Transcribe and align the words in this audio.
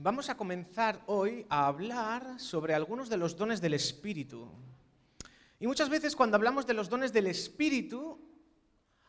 Vamos 0.00 0.30
a 0.30 0.36
comenzar 0.36 1.02
hoy 1.06 1.44
a 1.48 1.66
hablar 1.66 2.38
sobre 2.38 2.72
algunos 2.72 3.08
de 3.08 3.16
los 3.16 3.36
dones 3.36 3.60
del 3.60 3.74
Espíritu. 3.74 4.48
Y 5.58 5.66
muchas 5.66 5.88
veces 5.88 6.14
cuando 6.14 6.36
hablamos 6.36 6.68
de 6.68 6.74
los 6.74 6.88
dones 6.88 7.12
del 7.12 7.26
Espíritu, 7.26 8.16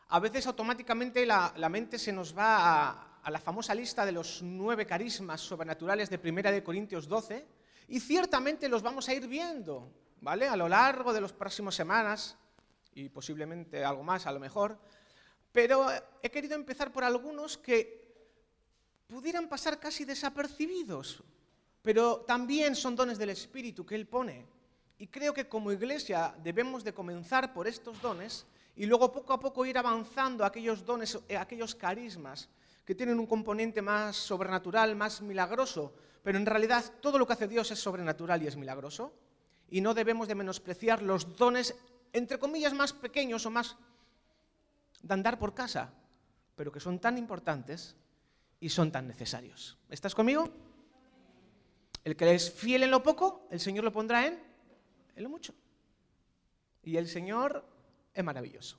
a 0.08 0.18
veces 0.18 0.48
automáticamente 0.48 1.24
la, 1.24 1.52
mente 1.70 1.96
se 1.96 2.12
nos 2.12 2.36
va 2.36 3.20
a, 3.22 3.30
la 3.30 3.38
famosa 3.38 3.72
lista 3.72 4.04
de 4.04 4.10
los 4.10 4.42
nueve 4.42 4.84
carismas 4.84 5.40
sobrenaturales 5.40 6.10
de 6.10 6.18
Primera 6.18 6.50
de 6.50 6.64
Corintios 6.64 7.06
12, 7.06 7.46
y 7.86 8.00
ciertamente 8.00 8.68
los 8.68 8.82
vamos 8.82 9.08
a 9.08 9.14
ir 9.14 9.28
viendo, 9.28 9.92
¿vale? 10.20 10.48
A 10.48 10.56
lo 10.56 10.68
largo 10.68 11.12
de 11.12 11.20
las 11.20 11.32
próximas 11.32 11.76
semanas, 11.76 12.36
y 12.94 13.10
posiblemente 13.10 13.84
algo 13.84 14.02
más 14.02 14.26
a 14.26 14.32
lo 14.32 14.40
mejor, 14.40 14.76
pero 15.52 15.86
he 16.20 16.30
querido 16.30 16.56
empezar 16.56 16.90
por 16.90 17.04
algunos 17.04 17.56
que 17.58 17.99
pudieran 19.10 19.48
pasar 19.48 19.80
casi 19.80 20.04
desapercibidos, 20.04 21.20
pero 21.82 22.20
también 22.20 22.76
son 22.76 22.94
dones 22.94 23.18
del 23.18 23.30
Espíritu 23.30 23.84
que 23.84 23.96
Él 23.96 24.06
pone. 24.06 24.46
Y 24.98 25.08
creo 25.08 25.34
que 25.34 25.48
como 25.48 25.72
iglesia 25.72 26.32
debemos 26.44 26.84
de 26.84 26.94
comenzar 26.94 27.52
por 27.52 27.66
estos 27.66 28.00
dones 28.00 28.46
y 28.76 28.86
luego 28.86 29.10
poco 29.10 29.32
a 29.32 29.40
poco 29.40 29.66
ir 29.66 29.76
avanzando 29.76 30.44
a 30.44 30.46
aquellos 30.46 30.86
dones, 30.86 31.16
a 31.16 31.20
eh, 31.28 31.36
aquellos 31.36 31.74
carismas 31.74 32.48
que 32.84 32.94
tienen 32.94 33.18
un 33.18 33.26
componente 33.26 33.82
más 33.82 34.14
sobrenatural, 34.16 34.94
más 34.94 35.20
milagroso, 35.22 35.92
pero 36.22 36.38
en 36.38 36.46
realidad 36.46 36.84
todo 37.00 37.18
lo 37.18 37.26
que 37.26 37.32
hace 37.32 37.48
Dios 37.48 37.68
es 37.72 37.80
sobrenatural 37.80 38.40
y 38.42 38.46
es 38.46 38.56
milagroso. 38.56 39.12
Y 39.70 39.80
no 39.80 39.92
debemos 39.92 40.28
de 40.28 40.36
menospreciar 40.36 41.02
los 41.02 41.36
dones, 41.36 41.74
entre 42.12 42.38
comillas, 42.38 42.74
más 42.74 42.92
pequeños 42.92 43.44
o 43.44 43.50
más 43.50 43.76
de 45.02 45.14
andar 45.14 45.36
por 45.38 45.52
casa, 45.52 45.92
pero 46.54 46.70
que 46.70 46.78
son 46.78 47.00
tan 47.00 47.18
importantes 47.18 47.96
y 48.60 48.68
son 48.68 48.92
tan 48.92 49.08
necesarios. 49.08 49.78
¿Estás 49.88 50.14
conmigo? 50.14 50.48
El 52.04 52.16
que 52.16 52.34
es 52.34 52.52
fiel 52.52 52.82
en 52.82 52.90
lo 52.90 53.02
poco, 53.02 53.48
el 53.50 53.58
Señor 53.58 53.84
lo 53.84 53.92
pondrá 53.92 54.26
en, 54.26 54.38
en 55.16 55.22
lo 55.22 55.30
mucho. 55.30 55.54
Y 56.82 56.96
el 56.96 57.08
Señor 57.08 57.64
es 58.14 58.24
maravilloso. 58.24 58.78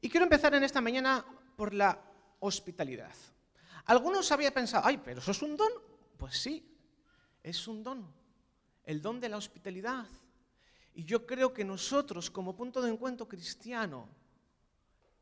Y 0.00 0.08
quiero 0.08 0.24
empezar 0.24 0.54
en 0.54 0.64
esta 0.64 0.80
mañana 0.80 1.24
por 1.56 1.72
la 1.72 1.98
hospitalidad. 2.40 3.14
Algunos 3.86 4.30
habían 4.32 4.52
pensado, 4.52 4.86
ay, 4.86 5.00
pero 5.02 5.20
eso 5.20 5.30
es 5.30 5.42
un 5.42 5.56
don. 5.56 5.72
Pues 6.16 6.38
sí, 6.38 6.66
es 7.42 7.66
un 7.68 7.82
don. 7.82 8.06
El 8.84 9.00
don 9.00 9.20
de 9.20 9.28
la 9.28 9.36
hospitalidad. 9.36 10.06
Y 10.94 11.04
yo 11.04 11.26
creo 11.26 11.52
que 11.52 11.64
nosotros, 11.64 12.30
como 12.30 12.54
punto 12.54 12.80
de 12.80 12.90
encuentro 12.90 13.28
cristiano, 13.28 14.08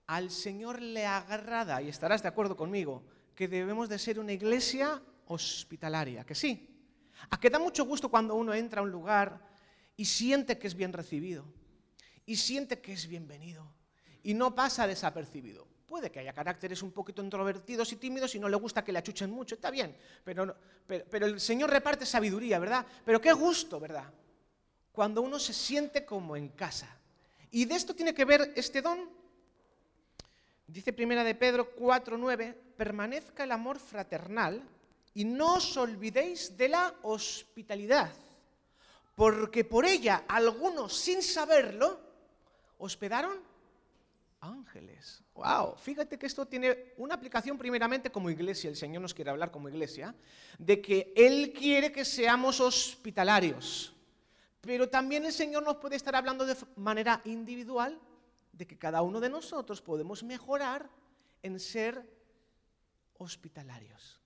al 0.06 0.31
Señor 0.31 0.83
le 0.83 1.06
agrada, 1.06 1.81
y 1.81 1.89
estarás 1.89 2.22
de 2.22 2.28
acuerdo 2.28 2.56
conmigo, 2.56 3.03
que 3.43 3.48
debemos 3.48 3.89
de 3.89 3.98
ser 3.98 4.21
una 4.21 4.31
iglesia 4.31 5.03
hospitalaria, 5.27 6.23
que 6.23 6.33
sí. 6.33 6.71
A 7.29 7.41
que 7.41 7.51
da 7.51 7.59
mucho 7.59 7.84
gusto 7.84 8.09
cuando 8.09 8.37
uno 8.37 8.55
entra 8.55 8.79
a 8.79 8.84
un 8.84 8.93
lugar 8.93 9.43
y 9.97 10.05
siente 10.05 10.59
que 10.59 10.69
es 10.69 10.77
bien 10.77 10.93
recibido, 10.93 11.45
y 12.25 12.37
siente 12.37 12.81
que 12.81 12.93
es 12.93 13.09
bienvenido, 13.09 13.67
y 14.23 14.34
no 14.34 14.55
pasa 14.55 14.87
desapercibido. 14.87 15.67
Puede 15.89 16.12
que 16.12 16.21
haya 16.21 16.33
caracteres 16.33 16.84
un 16.84 16.93
poquito 16.93 17.21
introvertidos 17.21 17.91
y 17.91 17.97
tímidos 17.97 18.33
y 18.37 18.39
no 18.39 18.49
le 18.49 18.55
gusta 18.55 18.84
que 18.84 18.93
le 18.93 19.01
achuchen 19.01 19.33
mucho, 19.33 19.56
está 19.56 19.73
bien, 19.73 19.97
pero, 20.23 20.56
pero, 20.87 21.05
pero 21.11 21.27
el 21.27 21.41
Señor 21.41 21.69
reparte 21.69 22.06
sabiduría, 22.06 22.61
¿verdad? 22.61 22.87
Pero 23.05 23.21
qué 23.21 23.33
gusto, 23.33 23.81
¿verdad? 23.81 24.09
Cuando 24.93 25.21
uno 25.21 25.41
se 25.41 25.53
siente 25.53 26.05
como 26.05 26.37
en 26.37 26.51
casa. 26.51 26.97
Y 27.51 27.65
de 27.65 27.75
esto 27.75 27.93
tiene 27.93 28.15
que 28.15 28.25
ver 28.25 28.53
este 28.55 28.81
don 28.81 29.11
Dice 30.73 30.95
primera 30.95 31.23
de 31.23 31.34
Pedro 31.34 31.77
4:9, 31.77 32.56
permanezca 32.83 33.44
el 33.44 33.52
amor 33.52 33.78
fraternal 33.78 34.61
y 35.14 35.25
no 35.25 35.55
os 35.55 35.77
olvidéis 35.77 36.56
de 36.56 36.69
la 36.69 36.92
hospitalidad, 37.02 38.11
porque 39.14 39.62
por 39.62 39.84
ella 39.84 40.25
algunos 40.27 40.92
sin 40.92 41.22
saberlo 41.22 42.00
hospedaron 42.78 43.38
ángeles. 44.41 45.22
Wow, 45.37 45.76
fíjate 45.76 46.19
que 46.19 46.26
esto 46.26 46.44
tiene 46.44 46.92
una 46.97 47.15
aplicación 47.15 47.56
primeramente 47.56 48.10
como 48.10 48.31
iglesia, 48.31 48.69
el 48.69 48.76
Señor 48.76 49.00
nos 49.00 49.15
quiere 49.15 49.31
hablar 49.31 49.53
como 49.53 49.69
iglesia, 49.69 50.12
de 50.59 50.82
que 50.82 51.12
Él 51.15 51.53
quiere 51.53 51.92
que 51.92 52.04
seamos 52.04 52.59
hospitalarios. 52.59 53.94
Pero 54.60 54.88
también 54.88 55.25
el 55.25 55.32
Señor 55.32 55.62
nos 55.62 55.76
puede 55.76 55.94
estar 55.94 56.16
hablando 56.16 56.44
de 56.44 56.56
manera 56.75 57.21
individual 57.26 57.97
de 58.53 58.66
que 58.66 58.76
cada 58.76 59.03
uno 59.03 59.21
de 59.21 59.31
nosotros 59.31 59.81
podemos 59.81 60.25
mejorar 60.25 60.91
en 61.44 61.60
ser 61.60 62.22
hospitalarios. 63.22 64.21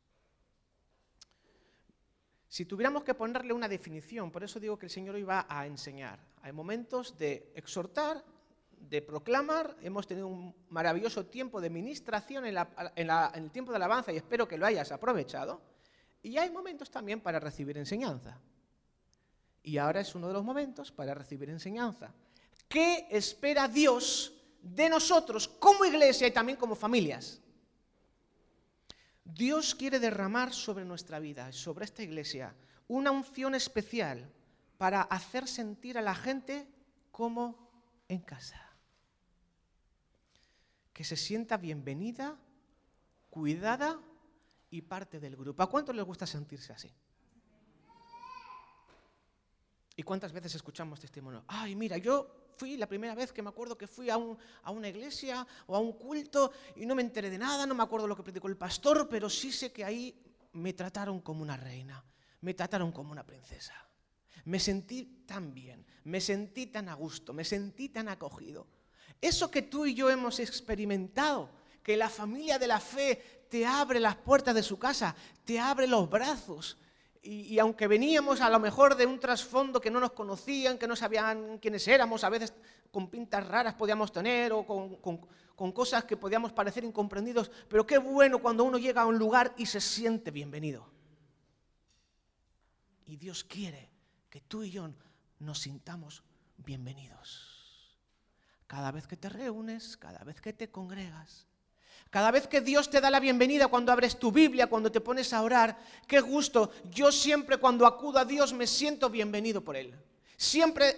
Si 2.49 2.65
tuviéramos 2.65 3.05
que 3.05 3.15
ponerle 3.15 3.53
una 3.53 3.69
definición, 3.69 4.31
por 4.31 4.43
eso 4.43 4.59
digo 4.59 4.79
que 4.79 4.87
el 4.87 4.91
Señor 4.91 5.15
hoy 5.15 5.25
va 5.25 5.47
a 5.49 5.67
enseñar. 5.67 6.19
Hay 6.43 6.53
momentos 6.53 7.19
de 7.19 7.53
exhortar, 7.55 8.25
de 8.71 9.03
proclamar, 9.03 9.77
hemos 9.83 10.07
tenido 10.07 10.29
un 10.29 10.55
maravilloso 10.71 11.27
tiempo 11.27 11.61
de 11.61 11.71
ministración 11.71 12.47
en, 12.47 12.57
en 12.97 13.11
el 13.11 13.51
tiempo 13.51 13.73
de 13.73 13.77
alabanza 13.77 14.13
y 14.13 14.17
espero 14.17 14.49
que 14.49 14.57
lo 14.57 14.67
hayas 14.67 14.91
aprovechado. 14.93 15.61
Y 16.23 16.39
hay 16.39 16.51
momentos 16.51 16.91
también 16.91 17.21
para 17.21 17.39
recibir 17.39 17.77
enseñanza. 17.77 18.41
Y 19.63 19.79
ahora 19.79 20.01
es 20.01 20.15
uno 20.15 20.29
de 20.29 20.33
los 20.33 20.45
momentos 20.45 20.93
para 20.93 21.13
recibir 21.15 21.51
enseñanza. 21.51 22.15
¿Qué 22.69 23.07
espera 23.11 23.69
Dios 23.69 24.33
de 24.63 24.89
nosotros 24.89 25.47
como 25.49 25.85
iglesia 25.85 26.27
y 26.27 26.31
también 26.31 26.57
como 26.57 26.75
familias? 26.75 27.41
Dios 29.35 29.75
quiere 29.75 29.99
derramar 29.99 30.53
sobre 30.53 30.85
nuestra 30.85 31.19
vida, 31.19 31.53
sobre 31.53 31.85
esta 31.85 32.03
iglesia, 32.03 32.55
una 32.89 33.11
unción 33.11 33.55
especial 33.55 34.31
para 34.79 35.03
hacer 35.03 35.49
sentir 35.49 35.99
a 35.99 36.03
la 36.03 36.15
gente 36.15 36.69
como 37.11 37.69
en 38.09 38.21
casa. 38.21 38.61
Que 40.93 41.05
se 41.05 41.17
sienta 41.17 41.57
bienvenida, 41.57 42.37
cuidada 43.29 44.01
y 44.71 44.83
parte 44.83 45.19
del 45.19 45.37
grupo. 45.37 45.63
¿A 45.63 45.71
cuántos 45.71 45.95
les 45.95 46.05
gusta 46.05 46.27
sentirse 46.27 46.73
así? 46.73 46.91
¿Y 49.97 50.03
cuántas 50.03 50.33
veces 50.33 50.55
escuchamos 50.55 51.01
testimonio? 51.01 51.45
Ay, 51.49 51.75
mira, 51.75 51.97
yo 51.97 52.46
fui 52.57 52.77
la 52.77 52.87
primera 52.87 53.15
vez 53.15 53.33
que 53.33 53.43
me 53.43 53.51
acuerdo 53.51 53.77
que 53.77 53.87
fui 53.87 54.09
a, 54.11 54.17
una 54.17 54.89
iglesia 54.89 55.47
o 55.67 55.77
a 55.77 55.79
un 55.79 55.93
culto 55.93 56.53
y 56.77 56.87
no 56.87 56.95
me 56.95 57.03
enteré 57.03 57.31
de 57.31 57.39
nada, 57.39 57.67
no 57.67 57.75
me 57.75 57.83
acuerdo 57.83 58.07
lo 58.07 58.17
que 58.17 58.23
predicó 58.23 58.49
el 58.49 58.57
pastor, 58.57 59.09
pero 59.09 59.29
sí 59.29 59.53
sé 59.53 59.73
que 59.73 59.85
ahí 59.85 60.15
me 60.53 60.73
trataron 60.73 61.21
como 61.21 61.43
una 61.43 61.57
reina, 61.57 62.03
me 62.41 62.55
trataron 62.55 62.93
como 62.93 63.13
una 63.13 63.25
princesa. 63.25 63.75
Me 64.45 64.61
sentí 64.61 65.25
tan 65.27 65.53
bien, 65.53 65.85
me 66.05 66.21
sentí 66.21 66.69
tan 66.69 66.89
a 66.89 66.95
gusto, 66.95 67.33
me 67.33 67.45
sentí 67.45 67.89
tan 67.89 68.09
acogido. 68.09 68.67
Eso 69.21 69.51
que 69.51 69.63
tú 69.63 69.87
y 69.87 69.95
yo 69.95 70.09
hemos 70.09 70.39
experimentado, 70.39 71.51
que 71.83 71.97
la 71.97 72.09
familia 72.09 72.59
de 72.59 72.67
la 72.67 72.81
fe 72.81 73.47
te 73.51 73.67
abre 73.67 74.01
las 74.01 74.17
puertas 74.17 74.55
de 74.55 74.63
su 74.63 74.79
casa, 74.79 75.15
te 75.45 75.59
abre 75.59 75.87
los 75.87 76.09
brazos, 76.09 76.79
y, 77.27 77.59
aunque 77.59 77.87
veníamos 77.87 78.41
a 78.41 78.49
lo 78.49 78.61
mejor 78.61 78.97
de 78.97 79.07
un 79.07 79.19
trasfondo 79.19 79.81
que 79.81 79.91
no 79.91 80.01
nos 80.01 80.13
conocían, 80.13 80.79
que 80.79 80.87
no 80.87 80.95
sabían 80.95 81.59
quiénes 81.59 81.87
éramos, 81.89 82.23
a 82.25 82.29
veces 82.29 82.55
con 82.91 83.09
pintas 83.09 83.47
raras 83.47 83.75
podíamos 83.75 84.13
tener 84.13 84.53
o 84.53 84.65
con, 84.65 85.73
cosas 85.73 86.05
que 86.05 86.17
podíamos 86.17 86.53
parecer 86.53 86.85
incomprendidos, 86.85 87.51
pero 87.69 87.87
qué 87.87 87.99
bueno 87.99 88.39
cuando 88.39 88.65
uno 88.65 88.79
llega 88.79 89.03
a 89.03 89.07
un 89.07 89.19
lugar 89.19 89.53
y 89.57 89.67
se 89.67 89.81
siente 89.81 90.31
bienvenido. 90.31 90.87
Y 93.07 93.17
Dios 93.17 93.45
quiere 93.45 93.91
que 94.31 94.41
tú 94.41 94.63
y 94.63 94.71
yo 94.71 94.89
nos 95.39 95.61
sintamos 95.61 96.23
bienvenidos. 96.59 97.99
Cada 98.67 98.91
vez 98.91 99.07
que 99.07 99.17
te 99.17 99.29
reúnes, 99.29 99.97
cada 99.97 100.25
vez 100.25 100.41
que 100.41 100.53
te 100.53 100.71
congregas, 100.71 101.47
cada 102.11 102.31
vez 102.31 102.47
que 102.47 102.61
Dios 102.61 102.89
te 102.89 103.01
da 103.01 103.11
la 103.11 103.21
bienvenida 103.21 103.69
cuando 103.69 103.93
abres 103.93 104.19
tu 104.19 104.31
Biblia, 104.31 104.69
cuando 104.69 104.91
te 104.93 105.01
pones 105.01 105.33
a 105.33 105.43
orar, 105.43 105.79
qué 106.07 106.21
gusto. 106.21 106.71
Yo 106.91 107.11
siempre 107.11 107.59
cuando 107.59 107.87
acudo 107.87 108.19
a 108.19 108.25
Dios 108.25 108.53
me 108.53 108.67
siento 108.67 109.11
bienvenido 109.11 109.63
por 109.63 109.77
Él. 109.77 109.95
Siempre 110.37 110.97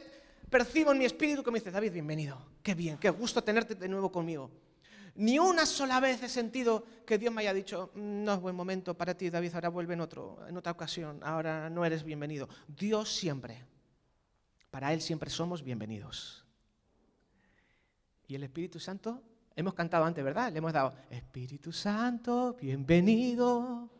percibo 0.50 0.92
en 0.92 0.98
mi 0.98 1.04
espíritu 1.04 1.42
que 1.42 1.50
me 1.50 1.58
dice, 1.58 1.70
David, 1.70 1.92
bienvenido. 1.92 2.38
Qué 2.62 2.74
bien, 2.74 2.98
qué 2.98 3.10
gusto 3.10 3.42
tenerte 3.42 3.74
de 3.74 3.88
nuevo 3.88 4.12
conmigo. 4.12 4.50
Ni 5.14 5.38
una 5.38 5.66
sola 5.66 5.98
vez 5.98 6.22
he 6.22 6.28
sentido 6.28 6.84
que 7.04 7.18
Dios 7.18 7.34
me 7.34 7.40
haya 7.40 7.52
dicho, 7.52 7.90
mm, 7.94 8.24
no 8.24 8.34
es 8.34 8.40
buen 8.40 8.54
momento 8.54 8.94
para 8.96 9.16
ti, 9.16 9.30
David, 9.30 9.54
ahora 9.54 9.68
vuelve 9.68 9.94
en, 9.94 10.00
otro, 10.00 10.38
en 10.46 10.56
otra 10.56 10.70
ocasión, 10.70 11.18
ahora 11.24 11.68
no 11.70 11.84
eres 11.84 12.04
bienvenido. 12.04 12.48
Dios 12.68 13.12
siempre, 13.16 13.64
para 14.70 14.92
Él 14.92 15.00
siempre 15.00 15.30
somos 15.30 15.64
bienvenidos. 15.64 16.44
Y 18.28 18.36
el 18.36 18.44
Espíritu 18.44 18.78
Santo 18.78 19.22
Hemos 19.58 19.74
cantado 19.74 20.04
antes, 20.04 20.24
¿verdad? 20.24 20.52
Le 20.52 20.58
hemos 20.58 20.72
dado, 20.72 20.94
Espíritu 21.10 21.72
Santo, 21.72 22.54
bienvenido. 22.60 23.90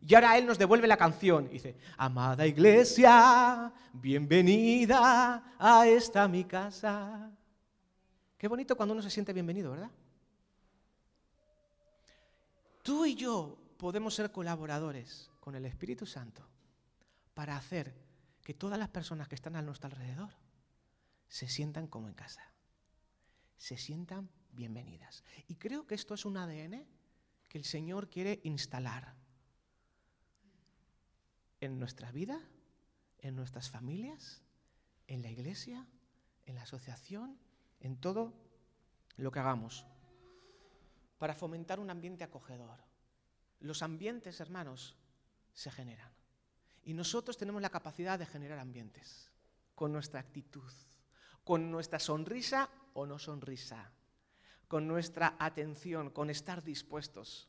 Y 0.00 0.14
ahora 0.14 0.38
Él 0.38 0.46
nos 0.46 0.56
devuelve 0.56 0.86
la 0.86 0.96
canción. 0.96 1.46
Dice, 1.50 1.76
amada 1.98 2.46
iglesia, 2.46 3.70
bienvenida 3.92 5.56
a 5.58 5.86
esta 5.86 6.26
mi 6.26 6.44
casa. 6.44 7.30
Qué 8.38 8.48
bonito 8.48 8.78
cuando 8.78 8.94
uno 8.94 9.02
se 9.02 9.10
siente 9.10 9.34
bienvenido, 9.34 9.72
¿verdad? 9.72 9.90
Tú 12.82 13.04
y 13.04 13.14
yo 13.14 13.58
podemos 13.76 14.14
ser 14.14 14.32
colaboradores 14.32 15.30
con 15.38 15.54
el 15.54 15.66
Espíritu 15.66 16.06
Santo 16.06 16.48
para 17.34 17.58
hacer 17.58 17.94
que 18.42 18.54
todas 18.54 18.78
las 18.78 18.88
personas 18.88 19.28
que 19.28 19.34
están 19.34 19.54
a 19.54 19.60
nuestro 19.60 19.90
alrededor 19.90 20.30
se 21.28 21.46
sientan 21.46 21.88
como 21.88 22.08
en 22.08 22.14
casa, 22.14 22.40
se 23.58 23.76
sientan 23.76 24.30
bienvenidas. 24.54 25.24
Y 25.48 25.56
creo 25.56 25.86
que 25.86 25.94
esto 25.94 26.14
es 26.14 26.24
un 26.24 26.36
ADN 26.36 26.86
que 27.48 27.58
el 27.58 27.64
Señor 27.64 28.08
quiere 28.08 28.40
instalar 28.44 29.14
en 31.60 31.78
nuestra 31.78 32.10
vida, 32.12 32.40
en 33.18 33.36
nuestras 33.36 33.70
familias, 33.70 34.42
en 35.06 35.22
la 35.22 35.30
iglesia, 35.30 35.86
en 36.46 36.54
la 36.56 36.62
asociación, 36.62 37.38
en 37.80 37.96
todo 37.96 38.34
lo 39.16 39.30
que 39.30 39.38
hagamos, 39.38 39.86
para 41.18 41.34
fomentar 41.34 41.80
un 41.80 41.90
ambiente 41.90 42.24
acogedor. 42.24 42.84
Los 43.60 43.82
ambientes, 43.82 44.40
hermanos, 44.40 44.96
se 45.52 45.70
generan. 45.70 46.12
Y 46.82 46.92
nosotros 46.92 47.38
tenemos 47.38 47.62
la 47.62 47.70
capacidad 47.70 48.18
de 48.18 48.26
generar 48.26 48.58
ambientes 48.58 49.30
con 49.74 49.92
nuestra 49.92 50.20
actitud, 50.20 50.72
con 51.44 51.70
nuestra 51.70 51.98
sonrisa 51.98 52.68
o 52.92 53.06
no 53.06 53.18
sonrisa, 53.18 53.90
con 54.74 54.88
nuestra 54.88 55.36
atención, 55.38 56.10
con 56.10 56.30
estar 56.30 56.60
dispuestos. 56.60 57.46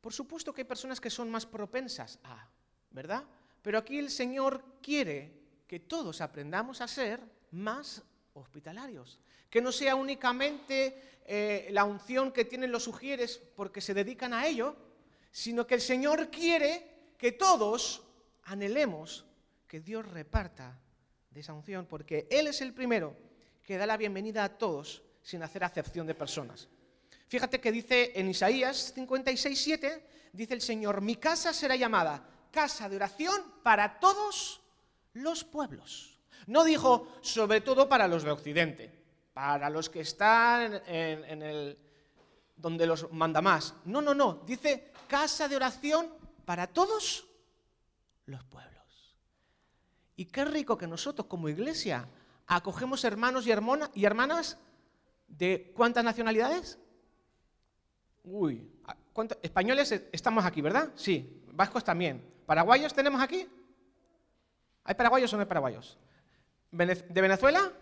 Por 0.00 0.12
supuesto 0.12 0.52
que 0.52 0.62
hay 0.62 0.66
personas 0.66 1.00
que 1.00 1.10
son 1.10 1.30
más 1.30 1.46
propensas 1.46 2.18
a, 2.24 2.48
¿verdad? 2.90 3.22
Pero 3.62 3.78
aquí 3.78 4.00
el 4.00 4.10
Señor 4.10 4.64
quiere 4.82 5.30
que 5.68 5.78
todos 5.78 6.20
aprendamos 6.22 6.80
a 6.80 6.88
ser 6.88 7.20
más 7.52 8.02
hospitalarios. 8.34 9.20
Que 9.48 9.62
no 9.62 9.70
sea 9.70 9.94
únicamente 9.94 11.20
eh, 11.24 11.68
la 11.70 11.84
unción 11.84 12.32
que 12.32 12.44
tienen 12.44 12.72
los 12.72 12.82
sugieres 12.82 13.40
porque 13.54 13.80
se 13.80 13.94
dedican 13.94 14.34
a 14.34 14.44
ello, 14.48 14.74
sino 15.30 15.68
que 15.68 15.76
el 15.76 15.80
Señor 15.80 16.32
quiere 16.32 17.12
que 17.16 17.30
todos 17.30 18.02
anhelemos 18.42 19.24
que 19.68 19.78
Dios 19.78 20.04
reparta 20.04 20.80
de 21.30 21.38
esa 21.38 21.52
unción, 21.52 21.86
porque 21.86 22.26
Él 22.28 22.48
es 22.48 22.60
el 22.60 22.74
primero 22.74 23.29
que 23.70 23.78
da 23.78 23.86
la 23.86 23.96
bienvenida 23.96 24.42
a 24.42 24.58
todos 24.58 25.00
sin 25.22 25.44
hacer 25.44 25.62
acepción 25.62 26.04
de 26.04 26.16
personas. 26.16 26.66
Fíjate 27.28 27.60
que 27.60 27.70
dice 27.70 28.10
en 28.16 28.28
Isaías 28.28 28.92
56, 28.96 29.62
7, 29.62 30.06
dice 30.32 30.54
el 30.54 30.60
Señor, 30.60 31.00
mi 31.00 31.14
casa 31.14 31.52
será 31.52 31.76
llamada 31.76 32.26
casa 32.50 32.88
de 32.88 32.96
oración 32.96 33.40
para 33.62 34.00
todos 34.00 34.60
los 35.12 35.44
pueblos. 35.44 36.18
No 36.48 36.64
dijo 36.64 37.06
sobre 37.20 37.60
todo 37.60 37.88
para 37.88 38.08
los 38.08 38.24
de 38.24 38.32
Occidente, 38.32 38.90
para 39.32 39.70
los 39.70 39.88
que 39.88 40.00
están 40.00 40.82
en, 40.88 41.40
el 41.40 41.78
donde 42.56 42.88
los 42.88 43.12
manda 43.12 43.40
más. 43.40 43.74
No, 43.84 44.02
no, 44.02 44.14
no. 44.14 44.42
Dice 44.44 44.90
casa 45.06 45.46
de 45.46 45.54
oración 45.54 46.08
para 46.44 46.66
todos 46.66 47.24
los 48.26 48.42
pueblos. 48.42 49.14
Y 50.16 50.24
qué 50.24 50.44
rico 50.44 50.76
que 50.76 50.88
nosotros 50.88 51.28
como 51.28 51.48
iglesia 51.48 52.08
acogemos 52.50 53.04
hermanos 53.04 53.46
y, 53.46 53.50
y 53.94 54.04
hermanas 54.04 54.58
de 55.28 55.72
cuántas 55.74 56.04
nacionalidades? 56.04 56.78
Uy, 58.24 58.68
españoles 59.40 59.92
estamos 60.12 60.44
aquí, 60.44 60.60
¿verdad? 60.60 60.90
Sí, 60.96 61.42
vascos 61.52 61.84
también. 61.84 62.22
¿Paraguayos 62.46 62.92
tenemos 62.92 63.22
aquí? 63.22 63.46
¿Hay 64.82 64.94
paraguayos 64.94 65.32
o 65.32 65.36
no 65.36 65.42
hay 65.42 65.46
paraguayos? 65.46 65.96
¿De 66.72 67.20
Venezuela? 67.20 67.72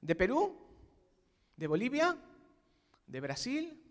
¿De 0.00 0.14
Perú? 0.14 0.56
¿De 1.54 1.66
Bolivia? 1.66 2.16
¿De 3.06 3.20
Brasil? 3.20 3.82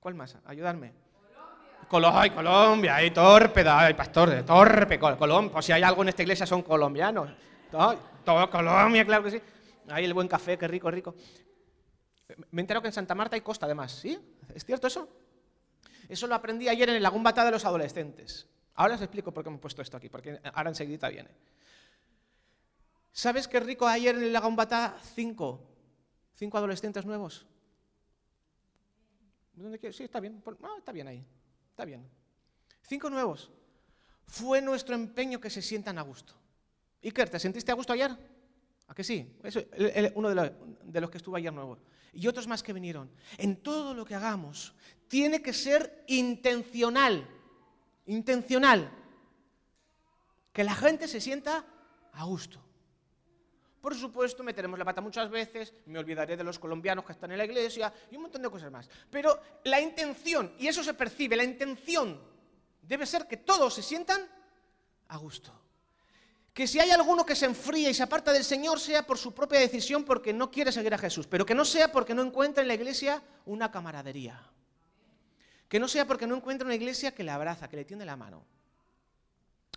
¿Cuál 0.00 0.14
más? 0.14 0.38
Ayudarme. 0.46 0.94
Colombia. 1.88 2.20
Ay, 2.22 2.30
Colombia, 2.30 2.94
ay, 2.94 3.10
torpe, 3.10 3.68
ay, 3.68 3.92
pastor, 3.92 4.42
torpe, 4.44 4.98
Colombia. 4.98 5.52
Pues 5.52 5.66
si 5.66 5.72
hay 5.72 5.82
algo 5.82 6.02
en 6.02 6.08
esta 6.08 6.22
iglesia 6.22 6.46
son 6.46 6.62
colombianos. 6.62 7.30
Todo, 7.70 8.50
Colombia, 8.50 9.04
claro 9.04 9.24
que 9.24 9.30
sí. 9.30 9.40
Hay 9.88 10.04
el 10.04 10.14
buen 10.14 10.28
café, 10.28 10.58
qué 10.58 10.68
rico, 10.68 10.90
rico. 10.90 11.14
Me 12.50 12.60
entero 12.60 12.80
que 12.80 12.88
en 12.88 12.92
Santa 12.92 13.14
Marta 13.14 13.36
hay 13.36 13.40
costa, 13.40 13.66
además, 13.66 13.92
¿sí? 13.92 14.18
¿Es 14.54 14.64
cierto 14.64 14.86
eso? 14.86 15.08
Eso 16.08 16.26
lo 16.26 16.34
aprendí 16.34 16.68
ayer 16.68 16.88
en 16.88 16.96
el 16.96 17.02
Lagún 17.02 17.22
Batá 17.22 17.44
de 17.44 17.50
los 17.50 17.64
adolescentes. 17.64 18.46
Ahora 18.74 18.94
os 18.94 19.02
explico 19.02 19.32
por 19.32 19.44
qué 19.44 19.50
me 19.50 19.56
he 19.56 19.60
puesto 19.60 19.82
esto 19.82 19.96
aquí, 19.96 20.08
porque 20.08 20.40
ahora 20.54 20.70
enseguida 20.70 21.08
viene. 21.08 21.30
¿Sabes 23.12 23.48
qué 23.48 23.60
rico 23.60 23.86
ayer 23.86 24.14
en 24.14 24.24
el 24.24 24.32
Lagún 24.32 24.56
Batá? 24.56 24.96
Cinco. 25.14 25.60
Cinco 26.34 26.58
adolescentes 26.58 27.04
nuevos. 27.04 27.46
¿Dónde 29.52 29.92
Sí, 29.92 30.04
está 30.04 30.20
bien. 30.20 30.42
No, 30.60 30.78
está 30.78 30.92
bien 30.92 31.08
ahí. 31.08 31.24
Está 31.70 31.84
bien. 31.84 32.08
Cinco 32.82 33.10
nuevos. 33.10 33.50
Fue 34.26 34.62
nuestro 34.62 34.94
empeño 34.94 35.40
que 35.40 35.50
se 35.50 35.60
sientan 35.60 35.98
a 35.98 36.02
gusto. 36.02 36.39
Iker, 37.02 37.30
¿te 37.30 37.38
sentiste 37.38 37.72
a 37.72 37.74
gusto 37.74 37.92
ayer? 37.92 38.10
¿A 38.88 38.94
que 38.94 39.04
sí? 39.04 39.38
uno 40.14 40.28
de 40.28 41.00
los, 41.00 41.10
que 41.10 41.16
estuvo 41.16 41.36
ayer 41.36 41.52
nuevo. 41.52 41.78
Y 42.12 42.26
otros 42.26 42.46
más 42.46 42.62
que 42.62 42.72
vinieron. 42.72 43.10
En 43.38 43.62
todo 43.62 43.94
lo 43.94 44.04
que 44.04 44.14
hagamos, 44.14 44.74
tiene 45.08 45.40
que 45.40 45.52
ser 45.52 46.04
intencional. 46.08 47.26
Intencional. 48.06 48.90
Que 50.52 50.64
la 50.64 50.74
gente 50.74 51.06
se 51.08 51.20
sienta 51.20 51.64
a 52.12 52.24
gusto. 52.24 52.60
Por 53.80 53.94
supuesto, 53.94 54.42
meteremos 54.42 54.78
la 54.78 54.84
pata 54.84 55.00
muchas 55.00 55.30
veces, 55.30 55.72
me 55.86 55.98
olvidaré 55.98 56.36
de 56.36 56.44
los 56.44 56.58
colombianos 56.58 57.04
que 57.04 57.12
están 57.12 57.30
en 57.32 57.38
la 57.38 57.46
iglesia 57.46 57.90
y 58.10 58.16
un 58.16 58.22
montón 58.22 58.42
de 58.42 58.50
cosas 58.50 58.70
más. 58.70 58.90
Pero 59.08 59.40
la 59.64 59.80
intención, 59.80 60.52
y 60.58 60.66
eso 60.66 60.84
se 60.84 60.92
percibe, 60.92 61.34
la 61.34 61.44
intención 61.44 62.20
debe 62.82 63.06
ser 63.06 63.26
que 63.26 63.38
todos 63.38 63.72
se 63.72 63.82
sientan 63.82 64.20
a 65.08 65.16
gusto 65.16 65.69
que 66.52 66.66
si 66.66 66.80
hay 66.80 66.90
alguno 66.90 67.24
que 67.24 67.36
se 67.36 67.46
enfría 67.46 67.90
y 67.90 67.94
se 67.94 68.02
aparta 68.02 68.32
del 68.32 68.44
Señor 68.44 68.80
sea 68.80 69.06
por 69.06 69.18
su 69.18 69.32
propia 69.32 69.60
decisión 69.60 70.04
porque 70.04 70.32
no 70.32 70.50
quiere 70.50 70.72
seguir 70.72 70.92
a 70.92 70.98
Jesús, 70.98 71.26
pero 71.26 71.46
que 71.46 71.54
no 71.54 71.64
sea 71.64 71.92
porque 71.92 72.14
no 72.14 72.22
encuentra 72.22 72.62
en 72.62 72.68
la 72.68 72.74
iglesia 72.74 73.22
una 73.46 73.70
camaradería. 73.70 74.40
Que 75.68 75.78
no 75.78 75.86
sea 75.86 76.06
porque 76.06 76.26
no 76.26 76.34
encuentra 76.34 76.66
una 76.66 76.74
iglesia 76.74 77.14
que 77.14 77.22
le 77.22 77.30
abraza, 77.30 77.68
que 77.68 77.76
le 77.76 77.84
tiende 77.84 78.04
la 78.04 78.16
mano. 78.16 78.44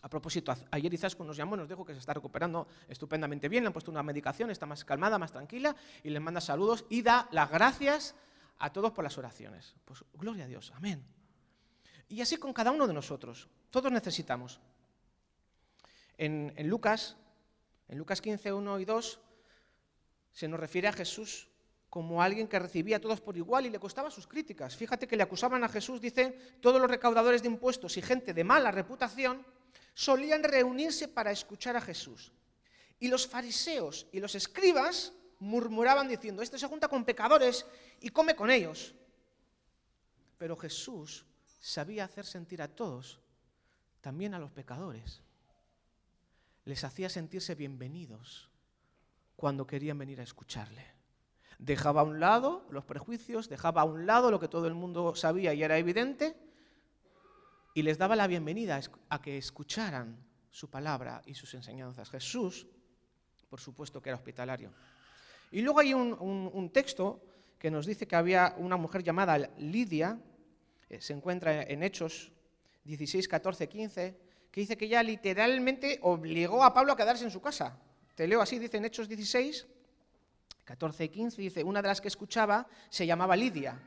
A 0.01 0.09
propósito, 0.09 0.53
ayer 0.71 0.93
Izaskun 0.93 1.25
nos 1.25 1.37
llamó 1.37 1.55
nos 1.55 1.69
dijo 1.69 1.85
que 1.85 1.93
se 1.93 1.99
está 1.99 2.13
recuperando 2.13 2.67
estupendamente 2.89 3.47
bien, 3.47 3.63
le 3.63 3.67
han 3.67 3.73
puesto 3.73 3.89
una 3.89 4.03
medicación, 4.03 4.49
está 4.49 4.65
más 4.65 4.83
calmada, 4.83 5.17
más 5.17 5.31
tranquila 5.31 5.75
y 6.03 6.09
les 6.09 6.21
manda 6.21 6.41
saludos 6.41 6.83
y 6.89 7.03
da 7.03 7.29
las 7.31 7.49
gracias 7.49 8.15
a 8.59 8.73
todos 8.73 8.91
por 8.91 9.03
las 9.03 9.17
oraciones. 9.17 9.75
Pues 9.85 10.03
gloria 10.15 10.43
a 10.43 10.47
Dios, 10.47 10.73
amén. 10.75 11.05
Y 12.09 12.19
así 12.19 12.35
con 12.37 12.51
cada 12.51 12.71
uno 12.71 12.85
de 12.85 12.93
nosotros, 12.93 13.47
todos 13.69 13.91
necesitamos. 13.91 14.59
En, 16.17 16.53
Lucas, 16.69 17.17
en 17.87 17.97
Lucas 17.97 18.21
15, 18.21 18.53
1 18.53 18.79
y 18.79 18.85
2, 18.85 19.19
se 20.31 20.47
nos 20.47 20.59
refiere 20.59 20.87
a 20.87 20.93
Jesús 20.93 21.49
como 21.89 22.21
alguien 22.21 22.47
que 22.47 22.59
recibía 22.59 22.97
a 22.97 23.01
todos 23.01 23.21
por 23.21 23.37
igual 23.37 23.65
y 23.65 23.69
le 23.69 23.79
costaba 23.79 24.09
sus 24.09 24.27
críticas. 24.27 24.75
Fíjate 24.75 25.07
que 25.07 25.15
le 25.15 25.23
acusaban 25.23 25.63
a 25.63 25.69
Jesús, 25.69 26.01
dicen, 26.01 26.35
todos 26.59 26.81
los 26.81 26.89
recaudadores 26.89 27.41
de 27.41 27.49
impuestos 27.49 27.97
y 27.97 28.01
gente 28.01 28.33
de 28.33 28.43
mala 28.43 28.71
reputación 28.71 29.45
solían 29.93 30.43
reunirse 30.43 31.07
para 31.07 31.31
escuchar 31.31 31.75
a 31.75 31.81
Jesús. 31.81 32.31
Y 32.99 33.09
los 33.09 33.27
fariseos 33.27 34.07
y 34.11 34.19
los 34.19 34.33
escribas 34.33 35.13
murmuraban 35.39 36.07
diciendo, 36.07 36.41
este 36.41 36.57
se 36.57 36.67
junta 36.67 36.87
con 36.87 37.05
pecadores 37.05 37.65
y 37.99 38.09
come 38.09 38.35
con 38.35 38.49
ellos. 38.49 38.95
Pero 40.37 40.55
Jesús 40.55 41.25
sabía 41.59 42.05
hacer 42.05 42.25
sentir 42.25 42.61
a 42.61 42.67
todos, 42.67 43.19
también 44.01 44.33
a 44.33 44.39
los 44.39 44.51
pecadores 44.51 45.21
les 46.65 46.83
hacía 46.83 47.09
sentirse 47.09 47.55
bienvenidos 47.55 48.49
cuando 49.35 49.67
querían 49.67 49.97
venir 49.97 50.19
a 50.19 50.23
escucharle. 50.23 50.85
Dejaba 51.59 52.01
a 52.01 52.03
un 52.03 52.19
lado 52.19 52.65
los 52.69 52.85
prejuicios, 52.85 53.49
dejaba 53.49 53.81
a 53.81 53.85
un 53.85 54.05
lado 54.05 54.31
lo 54.31 54.39
que 54.39 54.47
todo 54.47 54.67
el 54.67 54.73
mundo 54.73 55.15
sabía 55.15 55.53
y 55.53 55.63
era 55.63 55.77
evidente, 55.77 56.37
y 57.73 57.81
les 57.81 57.97
daba 57.97 58.15
la 58.15 58.27
bienvenida 58.27 58.79
a 59.09 59.21
que 59.21 59.37
escucharan 59.37 60.17
su 60.51 60.69
palabra 60.69 61.21
y 61.25 61.33
sus 61.33 61.53
enseñanzas. 61.53 62.09
Jesús, 62.09 62.67
por 63.49 63.59
supuesto 63.59 64.01
que 64.01 64.09
era 64.09 64.17
hospitalario. 64.17 64.71
Y 65.51 65.61
luego 65.61 65.79
hay 65.79 65.93
un, 65.93 66.69
texto 66.71 67.21
que 67.59 67.71
nos 67.71 67.85
dice 67.85 68.07
que 68.07 68.15
había 68.15 68.55
una 68.57 68.77
mujer 68.77 69.03
llamada 69.03 69.37
Lidia, 69.57 70.19
eh, 70.89 71.01
se 71.01 71.13
encuentra 71.13 71.63
en 71.63 71.83
Hechos 71.83 72.31
16, 72.83 73.27
14, 73.27 73.69
15, 73.69 74.17
que 74.53 74.61
dice 74.61 74.77
que 74.77 74.85
ella 74.85 75.01
literalmente 75.01 75.97
obligó 76.03 76.63
a 76.63 76.75
Pablo 76.75 76.93
a 76.93 76.95
quedarse 76.95 77.23
en 77.23 77.31
su 77.31 77.41
casa. 77.41 77.75
Te 78.13 78.27
leo 78.27 78.39
así, 78.39 78.59
dice 78.59 78.77
en 78.77 78.85
Hechos 78.85 79.09
16, 79.09 79.65
14 80.63 81.05
y 81.05 81.09
15, 81.09 81.41
dice, 81.41 81.63
una 81.63 81.81
de 81.81 81.87
las 81.87 81.99
que 81.99 82.07
escuchaba 82.07 82.67
se 82.87 83.07
llamaba 83.07 83.35
Lidia. 83.35 83.81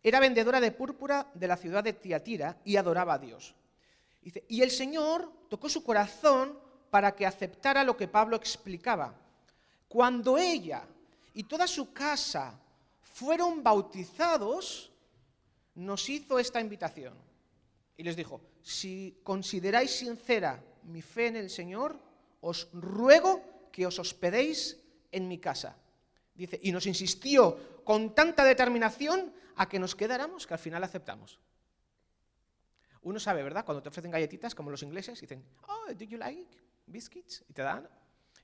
Era 0.00 0.20
vendedora 0.20 0.60
de 0.60 0.70
púrpura 0.70 1.26
de 1.34 1.48
la 1.48 1.56
ciudad 1.56 1.82
de 1.82 1.94
Tiatira 1.94 2.56
y 2.64 2.76
adoraba 2.76 3.14
a 3.14 3.18
Dios. 3.18 3.56
Dice, 4.22 4.44
y 4.46 4.62
el 4.62 4.70
Señor 4.70 5.28
tocó 5.48 5.68
su 5.68 5.82
corazón 5.82 6.56
para 6.88 7.16
que 7.16 7.26
aceptara 7.26 7.82
lo 7.82 7.96
que 7.96 8.06
Pablo 8.06 8.36
explicaba. 8.36 9.12
Cuando 9.88 10.38
ella 10.38 10.84
y 11.34 11.42
toda 11.42 11.66
su 11.66 11.92
casa 11.92 12.60
fueron 13.02 13.64
bautizados, 13.64 14.92
nos 15.74 16.08
hizo 16.08 16.38
esta 16.38 16.60
invitación 16.60 17.14
y 17.96 18.04
les 18.04 18.14
dijo, 18.14 18.40
si 18.62 19.20
consideráis 19.22 19.90
sincera 19.90 20.62
mi 20.84 21.02
fe 21.02 21.28
en 21.28 21.36
el 21.36 21.50
Señor, 21.50 21.98
os 22.40 22.68
ruego 22.72 23.68
que 23.72 23.86
os 23.86 23.98
hospedéis 23.98 24.80
en 25.12 25.28
mi 25.28 25.38
casa. 25.38 25.76
Dice, 26.34 26.58
y 26.62 26.72
nos 26.72 26.86
insistió 26.86 27.82
con 27.84 28.14
tanta 28.14 28.44
determinación 28.44 29.32
a 29.56 29.68
que 29.68 29.78
nos 29.78 29.94
quedáramos 29.94 30.46
que 30.46 30.54
al 30.54 30.60
final 30.60 30.82
aceptamos. 30.84 31.38
Uno 33.02 33.18
sabe, 33.18 33.42
¿verdad? 33.42 33.64
Cuando 33.64 33.82
te 33.82 33.88
ofrecen 33.88 34.10
galletitas, 34.10 34.54
como 34.54 34.70
los 34.70 34.82
ingleses, 34.82 35.20
dicen, 35.20 35.44
oh, 35.68 35.92
do 35.92 36.04
you 36.04 36.18
like 36.18 36.50
biscuits? 36.86 37.44
Y 37.48 37.52
te 37.52 37.62
dan. 37.62 37.88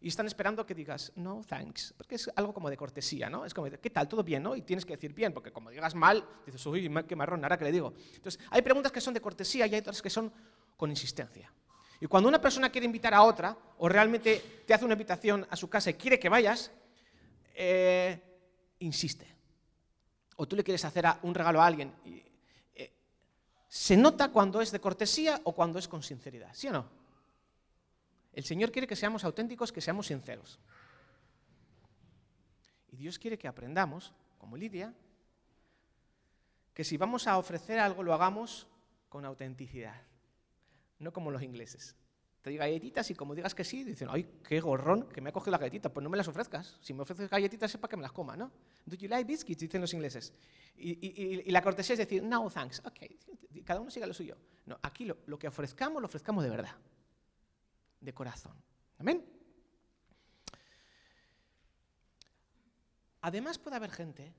Y 0.01 0.09
están 0.09 0.27
esperando 0.27 0.67
que 0.67 0.75
digas, 0.75 1.13
no, 1.17 1.43
thanks. 1.47 1.95
Porque 1.97 2.17
es 2.17 2.31
algo 2.37 2.53
como 2.53 2.69
de 2.69 2.77
cortesía, 2.77 3.31
¿no? 3.31 3.45
Es 3.45 3.55
como, 3.55 3.69
¿qué 3.71 3.91
tal? 3.91 4.09
¿Todo 4.09 4.23
bien, 4.23 4.43
no? 4.43 4.55
Y 4.55 4.63
tienes 4.63 4.85
que 4.85 4.95
decir 4.95 5.13
bien, 5.15 5.33
porque 5.33 5.51
como 5.51 5.71
digas 5.71 5.95
mal, 5.95 6.25
dices, 6.45 6.65
uy, 6.67 6.93
qué 7.09 7.17
marrón, 7.17 7.43
ahora 7.45 7.57
que 7.57 7.65
le 7.65 7.73
digo. 7.73 7.95
Entonces, 8.15 8.41
hay 8.51 8.63
preguntas 8.63 8.93
que 8.93 9.01
son 9.01 9.15
de 9.15 9.21
cortesía 9.21 9.67
y 9.67 9.75
hay 9.75 9.81
otras 9.81 10.03
que 10.03 10.11
son 10.11 10.33
con 10.77 10.91
insistencia. 10.91 11.51
Y 12.01 12.07
cuando 12.07 12.29
una 12.29 12.41
persona 12.41 12.71
quiere 12.71 12.85
invitar 12.85 13.15
a 13.15 13.23
otra, 13.23 13.57
o 13.79 13.89
realmente 13.89 14.63
te 14.67 14.75
hace 14.75 14.85
una 14.85 14.95
invitación 14.95 15.47
a 15.49 15.57
su 15.57 15.69
casa 15.71 15.91
y 15.91 15.95
quiere 15.95 16.19
que 16.19 16.29
vayas, 16.29 16.71
eh, 17.55 18.23
insiste. 18.81 19.35
O 20.37 20.47
tú 20.47 20.57
le 20.57 20.63
quieres 20.63 20.85
hacer 20.85 21.07
un 21.23 21.35
regalo 21.35 21.63
a 21.63 21.67
alguien. 21.67 21.95
Eh, 22.05 22.27
se 23.67 23.97
nota 23.97 24.29
cuando 24.29 24.61
es 24.61 24.71
de 24.71 24.81
cortesía 24.81 25.41
o 25.45 25.55
cuando 25.55 25.79
es 25.79 25.89
con 25.89 26.03
sinceridad, 26.03 26.51
¿sí 26.53 26.69
o 26.69 26.73
no? 26.73 27.06
El 28.37 28.45
Señor 28.45 28.71
quiere 28.71 28.87
que 28.87 28.95
seamos 28.95 29.25
auténticos, 29.25 29.73
que 29.73 29.81
seamos 29.81 30.07
sinceros. 30.07 30.61
Y 32.93 32.97
Dios 32.97 33.19
quiere 33.19 33.39
que 33.39 33.49
aprendamos, 33.49 34.13
como 34.37 34.59
Lidia, 34.59 34.95
que 36.75 36.85
si 36.85 36.99
vamos 36.99 37.27
a 37.27 37.39
ofrecer 37.39 37.79
algo 37.79 38.03
lo 38.03 38.13
hagamos 38.13 38.69
con 39.09 39.25
autenticidad 39.25 40.03
no 40.99 41.13
como 41.13 41.31
los 41.31 41.43
ingleses. 41.43 41.97
Te 42.43 42.51
doy 42.51 42.59
galletitas 42.59 43.11
y 43.11 43.15
como 43.15 43.35
digas 43.35 43.55
que 43.55 43.65
sí, 43.65 43.85
dicen, 43.85 44.09
ay, 44.11 44.41
qué 44.47 44.61
gorrón, 44.61 45.09
que 45.09 45.21
me 45.21 45.31
ha 45.31 45.33
cogido 45.33 45.53
las 45.53 45.61
galletitas, 45.61 45.91
pues 45.91 46.05
no 46.05 46.11
me 46.11 46.17
las 46.17 46.29
ofrezcas. 46.29 46.77
Si 46.81 46.95
me 46.95 47.03
ofreces 47.03 47.29
galletitas 47.29 47.75
es 47.75 47.81
para 47.81 47.91
que 47.91 47.97
me 47.97 48.03
las 48.03 48.13
coma, 48.13 48.37
¿no? 48.37 48.53
Do 48.85 48.97
you 48.97 49.09
like 49.09 49.27
biscuits? 49.27 49.61
Dicen 49.61 49.81
los 49.81 49.93
ingleses. 49.95 50.33
Y, 50.77 51.51
la 51.51 51.63
cortesía 51.63 51.95
es 51.95 51.99
decir, 51.99 52.23
no, 52.23 52.49
thanks, 52.51 52.83
ok, 52.85 53.65
cada 53.65 53.81
uno 53.81 53.91
siga 53.91 54.07
lo 54.07 54.15
suyo. 54.15 54.37
No, 54.67 54.79
aquí 54.83 55.07
lo 55.07 55.39
que 55.39 55.49
ofrezcamos, 55.49 56.03
lo 56.03 56.07
ofrezcamos 56.07 56.45
de 56.45 56.51
verdad, 56.51 56.77
de 58.01 58.15
corazón. 58.15 58.57
¿Amén? 58.99 59.25
Además 63.23 63.59
puede 63.59 63.77
haber 63.77 63.91
gente 63.91 64.33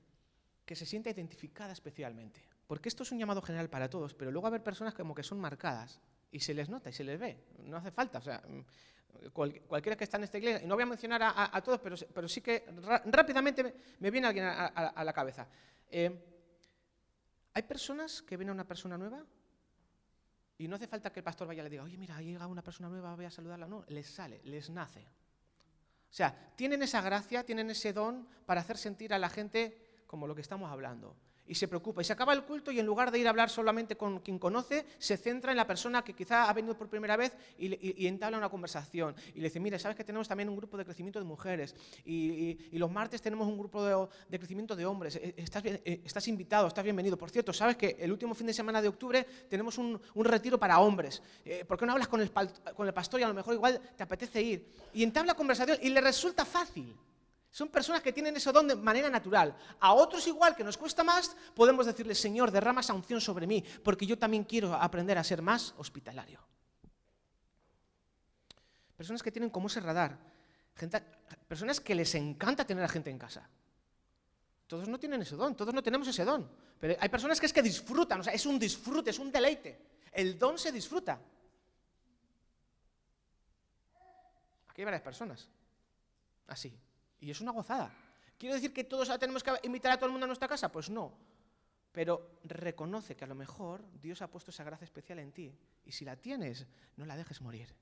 que 0.64 0.76
se 0.76 0.86
sienta 0.86 1.10
identificada 1.10 1.72
especialmente, 1.72 2.42
porque 2.66 2.88
esto 2.88 3.02
es 3.02 3.12
un 3.12 3.18
llamado 3.18 3.42
general 3.42 3.68
para 3.68 3.88
todos, 3.88 4.14
pero 4.14 4.30
luego 4.30 4.46
haber 4.46 4.62
personas 4.62 4.94
como 4.94 5.14
que 5.14 5.22
son 5.22 5.40
marcadas 5.40 6.00
y 6.30 6.40
se 6.40 6.54
les 6.54 6.68
nota 6.68 6.90
y 6.90 6.92
se 6.92 7.04
les 7.04 7.18
ve. 7.18 7.44
No 7.64 7.76
hace 7.76 7.90
falta. 7.90 8.18
O 8.18 8.22
sea, 8.22 8.42
mm, 8.46 9.28
cualquiera 9.32 9.96
que 9.96 10.04
está 10.04 10.16
en 10.16 10.24
esta 10.24 10.38
iglesia, 10.38 10.62
y 10.62 10.66
no 10.66 10.74
voy 10.74 10.82
a 10.82 10.86
mencionar 10.86 11.20
a, 11.22 11.62
todos, 11.62 11.80
pero, 11.80 12.28
sí 12.28 12.40
que 12.40 12.64
rápidamente 13.06 13.74
me, 13.98 14.10
viene 14.10 14.26
alguien 14.26 14.46
a, 14.46 15.04
la 15.04 15.12
cabeza. 15.12 15.48
Eh, 15.90 16.24
hay 17.54 17.62
personas 17.62 18.22
que 18.22 18.36
ven 18.36 18.50
a 18.50 18.52
una 18.52 18.66
persona 18.66 18.96
nueva 18.96 19.24
y 20.58 20.68
no 20.68 20.76
hace 20.76 20.88
falta 20.88 21.12
que 21.12 21.20
el 21.20 21.24
pastor 21.24 21.46
vaya 21.46 21.62
y 21.62 21.64
le 21.64 21.70
diga, 21.70 21.84
oye, 21.84 21.96
mira, 21.96 22.20
llega 22.20 22.46
una 22.46 22.62
persona 22.62 22.88
nueva, 22.88 23.14
voy 23.14 23.24
a 23.24 23.30
saludarla. 23.30 23.66
No, 23.68 23.84
les 23.88 24.06
sale, 24.06 24.40
les 24.44 24.68
nace. 24.70 25.00
O 25.00 26.14
sea, 26.14 26.52
tienen 26.56 26.82
esa 26.82 27.00
gracia, 27.00 27.44
tienen 27.44 27.70
ese 27.70 27.92
don 27.92 28.26
para 28.44 28.60
hacer 28.60 28.76
sentir 28.76 29.14
a 29.14 29.18
la 29.18 29.28
gente 29.28 30.02
como 30.06 30.26
lo 30.26 30.34
que 30.34 30.40
estamos 30.40 30.70
hablando 30.70 31.16
y 31.48 31.54
se 31.54 31.66
preocupa. 31.66 32.02
Y 32.02 32.04
se 32.04 32.12
acaba 32.12 32.32
el 32.32 32.44
culto 32.44 32.70
y 32.70 32.78
en 32.78 32.86
lugar 32.86 33.10
de 33.10 33.18
ir 33.18 33.26
a 33.26 33.30
hablar 33.30 33.50
solamente 33.50 33.96
con 33.96 34.20
quien 34.20 34.38
conoce, 34.38 34.86
se 34.98 35.16
centra 35.16 35.50
en 35.50 35.56
la 35.56 35.66
persona 35.66 36.02
que 36.02 36.14
quizá 36.14 36.48
ha 36.48 36.52
venido 36.52 36.76
por 36.76 36.88
primera 36.88 37.16
vez 37.16 37.34
y, 37.58 38.06
entabla 38.06 38.38
una 38.38 38.48
conversación. 38.48 39.14
Y 39.34 39.40
le 39.40 39.44
dice, 39.44 39.60
mire, 39.60 39.78
¿sabes 39.78 39.96
que 39.96 40.04
tenemos 40.04 40.28
también 40.28 40.48
un 40.48 40.56
grupo 40.56 40.76
de 40.76 40.84
crecimiento 40.84 41.18
de 41.18 41.24
mujeres? 41.24 41.74
Y, 42.04 42.58
los 42.78 42.90
martes 42.92 43.20
tenemos 43.20 43.48
un 43.48 43.58
grupo 43.58 44.08
de, 44.28 44.38
crecimiento 44.38 44.76
de 44.76 44.86
hombres. 44.86 45.16
Eh, 45.16 45.34
estás, 45.36 45.64
eh, 45.64 46.00
estás, 46.04 46.28
invitado, 46.28 46.68
estás 46.68 46.84
bienvenido. 46.84 47.16
Por 47.16 47.30
cierto, 47.30 47.52
¿sabes 47.52 47.76
que 47.76 47.96
el 47.98 48.12
último 48.12 48.34
fin 48.34 48.46
de 48.46 48.52
semana 48.52 48.80
de 48.80 48.88
octubre 48.88 49.26
tenemos 49.48 49.78
un, 49.78 50.00
retiro 50.14 50.58
para 50.58 50.78
hombres? 50.78 51.22
Eh, 51.44 51.64
¿Por 51.64 51.78
qué 51.78 51.86
no 51.86 51.92
hablas 51.92 52.08
con 52.08 52.20
el 52.20 52.30
pastor 52.94 53.20
y 53.20 53.22
a 53.22 53.28
lo 53.28 53.34
mejor 53.34 53.54
igual 53.54 53.80
te 53.96 54.02
apetece 54.02 54.42
ir? 54.42 54.68
Y 54.92 55.02
entabla 55.02 55.34
conversación 55.34 55.78
y 55.80 55.88
le 55.88 56.00
resulta 56.00 56.44
fácil. 56.44 56.94
Son 57.50 57.68
personas 57.68 58.02
que 58.02 58.12
tienen 58.12 58.36
ese 58.36 58.52
don 58.52 58.68
de 58.68 58.76
manera 58.76 59.08
natural. 59.08 59.56
A 59.80 59.94
otros 59.94 60.26
igual, 60.26 60.54
que 60.54 60.64
nos 60.64 60.76
cuesta 60.76 61.02
más, 61.02 61.34
podemos 61.54 61.86
decirle, 61.86 62.14
Señor, 62.14 62.50
derrama 62.50 62.82
esa 62.82 62.94
sobre 63.20 63.46
mí, 63.46 63.64
porque 63.82 64.06
yo 64.06 64.18
también 64.18 64.44
quiero 64.44 64.74
aprender 64.74 65.16
a 65.18 65.24
ser 65.24 65.40
más 65.42 65.74
hospitalario. 65.78 66.40
Personas 68.96 69.22
que 69.22 69.32
tienen 69.32 69.50
como 69.50 69.68
ese 69.68 69.80
radar. 69.80 70.18
personas 71.48 71.80
que 71.80 71.94
les 71.94 72.14
encanta 72.14 72.66
tener 72.66 72.84
a 72.84 72.88
gente 72.88 73.10
en 73.10 73.18
casa. 73.18 73.48
Todos 74.66 74.86
no 74.86 74.98
tienen 74.98 75.22
ese 75.22 75.34
don, 75.34 75.56
todos 75.56 75.72
no 75.72 75.82
tenemos 75.82 76.06
ese 76.06 76.24
don. 76.24 76.48
Pero 76.78 76.94
hay 77.00 77.08
personas 77.08 77.40
que 77.40 77.46
es 77.46 77.52
que 77.52 77.62
disfrutan, 77.62 78.20
o 78.20 78.22
sea, 78.22 78.32
es 78.32 78.44
un 78.44 78.58
disfrute, 78.58 79.10
es 79.10 79.18
un 79.18 79.32
deleite. 79.32 79.80
El 80.12 80.38
don 80.38 80.58
se 80.58 80.70
disfruta. 80.70 81.18
Aquí 84.68 84.82
hay 84.82 84.84
varias 84.84 85.02
personas. 85.02 85.48
Así. 86.46 86.78
Y 87.20 87.30
es 87.30 87.40
una 87.40 87.52
gozada. 87.52 87.92
¿Quiero 88.38 88.54
decir 88.54 88.72
que 88.72 88.84
todos 88.84 89.08
tenemos 89.18 89.42
que 89.42 89.52
invitar 89.64 89.92
a 89.92 89.96
todo 89.96 90.06
el 90.06 90.12
mundo 90.12 90.24
a 90.24 90.28
nuestra 90.28 90.48
casa? 90.48 90.70
Pues 90.70 90.88
no. 90.88 91.12
Pero 91.92 92.38
reconoce 92.44 93.16
que 93.16 93.24
a 93.24 93.26
lo 93.26 93.34
mejor 93.34 93.84
Dios 94.00 94.22
ha 94.22 94.30
puesto 94.30 94.50
esa 94.50 94.62
gracia 94.62 94.84
especial 94.84 95.18
en 95.18 95.32
ti. 95.32 95.52
Y 95.84 95.92
si 95.92 96.04
la 96.04 96.16
tienes, 96.16 96.66
no 96.96 97.04
la 97.04 97.16
dejes 97.16 97.40
morir. 97.40 97.74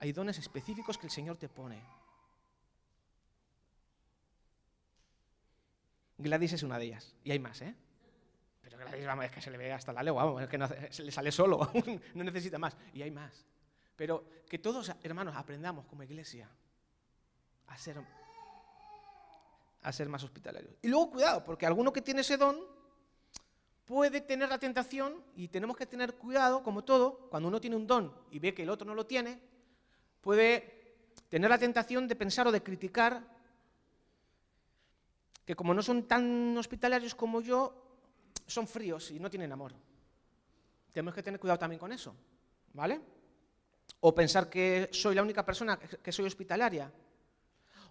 Hay 0.00 0.12
dones 0.12 0.38
específicos 0.38 0.98
que 0.98 1.06
el 1.06 1.12
Señor 1.12 1.38
te 1.38 1.48
pone. 1.48 1.80
Gladys 6.18 6.52
es 6.52 6.62
una 6.62 6.78
de 6.78 6.84
ellas. 6.84 7.14
Y 7.24 7.30
hay 7.30 7.38
más, 7.38 7.62
¿eh? 7.62 7.74
Pero 8.60 8.76
Gladys, 8.76 9.06
vamos, 9.06 9.24
es 9.24 9.30
que 9.30 9.40
se 9.40 9.50
le 9.50 9.56
ve 9.56 9.72
hasta 9.72 9.92
la 9.92 10.02
legua, 10.02 10.24
vamos, 10.24 10.42
es 10.42 10.48
que 10.48 10.58
se 10.90 11.02
le 11.02 11.12
sale 11.12 11.32
solo, 11.32 11.70
no 12.14 12.24
necesita 12.24 12.58
más. 12.58 12.76
Y 12.92 13.02
hay 13.02 13.10
más. 13.10 13.46
Pero 13.96 14.24
que 14.48 14.58
todos, 14.58 14.92
hermanos, 15.02 15.34
aprendamos 15.36 15.86
como 15.86 16.02
iglesia 16.02 16.50
a 17.68 17.78
ser, 17.78 18.00
a 19.82 19.92
ser 19.92 20.08
más 20.08 20.22
hospitalario. 20.24 20.76
Y 20.82 20.88
luego 20.88 21.10
cuidado, 21.10 21.44
porque 21.44 21.66
alguno 21.66 21.92
que 21.92 22.02
tiene 22.02 22.20
ese 22.22 22.36
don 22.36 22.58
puede 23.84 24.20
tener 24.22 24.48
la 24.48 24.58
tentación, 24.58 25.22
y 25.36 25.48
tenemos 25.48 25.76
que 25.76 25.86
tener 25.86 26.14
cuidado, 26.14 26.62
como 26.62 26.84
todo, 26.84 27.28
cuando 27.28 27.48
uno 27.48 27.60
tiene 27.60 27.76
un 27.76 27.86
don 27.86 28.14
y 28.30 28.38
ve 28.38 28.54
que 28.54 28.62
el 28.62 28.70
otro 28.70 28.86
no 28.86 28.94
lo 28.94 29.06
tiene, 29.06 29.40
puede 30.20 30.96
tener 31.28 31.50
la 31.50 31.58
tentación 31.58 32.08
de 32.08 32.16
pensar 32.16 32.46
o 32.46 32.52
de 32.52 32.62
criticar 32.62 33.22
que 35.44 35.54
como 35.54 35.74
no 35.74 35.82
son 35.82 36.04
tan 36.04 36.56
hospitalarios 36.56 37.14
como 37.14 37.42
yo, 37.42 37.74
son 38.46 38.66
fríos 38.66 39.10
y 39.10 39.20
no 39.20 39.28
tienen 39.28 39.52
amor. 39.52 39.74
Tenemos 40.92 41.14
que 41.14 41.22
tener 41.22 41.38
cuidado 41.38 41.58
también 41.58 41.78
con 41.78 41.92
eso, 41.92 42.14
¿vale? 42.72 43.00
O 44.00 44.14
pensar 44.14 44.48
que 44.48 44.88
soy 44.92 45.14
la 45.14 45.22
única 45.22 45.44
persona 45.44 45.78
que 45.78 46.12
soy 46.12 46.24
hospitalaria. 46.24 46.90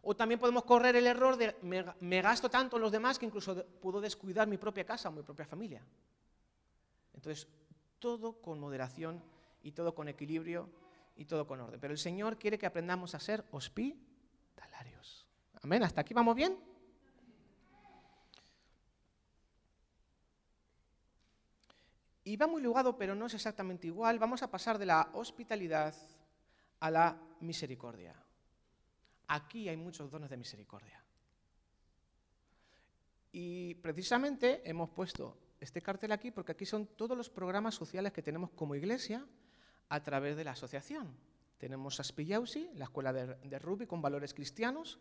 O 0.05 0.15
también 0.15 0.39
podemos 0.39 0.65
correr 0.65 0.97
el 0.97 1.07
error 1.07 1.37
de 1.37 1.55
me, 1.61 2.21
gasto 2.21 2.49
tanto 2.49 2.75
en 2.75 2.81
los 2.81 2.91
demás 2.91 3.17
que 3.17 3.25
incluso 3.25 3.65
puedo 3.81 4.01
descuidar 4.01 4.47
mi 4.47 4.57
propia 4.57 4.85
casa 4.85 5.07
o 5.07 5.13
mi 5.13 5.23
propia 5.23 5.45
familia. 5.45 5.81
Entonces, 7.13 7.47
todo 7.99 8.41
con 8.41 8.59
moderación 8.59 9.23
y 9.61 9.71
todo 9.71 9.95
con 9.95 10.09
equilibrio 10.09 10.69
y 11.15 11.23
todo 11.23 11.47
con 11.47 11.61
orden. 11.61 11.79
Pero 11.79 11.93
el 11.93 11.99
Señor 11.99 12.37
quiere 12.37 12.59
que 12.59 12.65
aprendamos 12.65 13.15
a 13.15 13.19
ser 13.19 13.45
hospitalarios. 13.51 15.25
Amén. 15.61 15.83
¿Hasta 15.83 16.01
aquí 16.01 16.13
vamos 16.13 16.35
bien? 16.35 16.59
Y 22.25 22.35
va 22.35 22.47
muy 22.47 22.61
ligado, 22.61 22.97
pero 22.97 23.15
no 23.15 23.27
es 23.27 23.33
exactamente 23.35 23.87
igual. 23.87 24.19
Vamos 24.19 24.43
a 24.43 24.51
pasar 24.51 24.77
de 24.77 24.85
la 24.85 25.09
hospitalidad 25.13 25.95
a 26.81 26.91
la 26.91 27.17
misericordia. 27.39 28.15
Aquí 29.33 29.67
hay 29.67 29.77
muchos 29.77 30.11
dones 30.11 30.29
de 30.29 30.37
misericordia. 30.37 31.03
Y 33.31 33.73
precisamente 33.75 34.61
hemos 34.63 34.91
puesto 34.91 35.35
este 35.59 35.81
cartel 35.81 36.11
aquí 36.11 36.29
porque 36.29 36.51
aquí 36.51 36.67
son 36.67 36.85
todos 36.85 37.17
los 37.17 37.31
programas 37.31 37.73
sociales 37.73 38.13
que 38.13 38.21
tenemos 38.21 38.51
como 38.51 38.75
iglesia 38.75 39.25
a 39.89 40.03
través 40.03 40.37
de 40.37 40.43
la 40.43 40.51
asociación. 40.51 41.17
Tenemos 41.57 41.99
Aspillausi, 41.99 42.69
la 42.75 42.85
escuela 42.85 43.11
de, 43.11 43.25
de 43.37 43.87
con 43.87 44.03
valores 44.03 44.35
cristianos. 44.35 44.99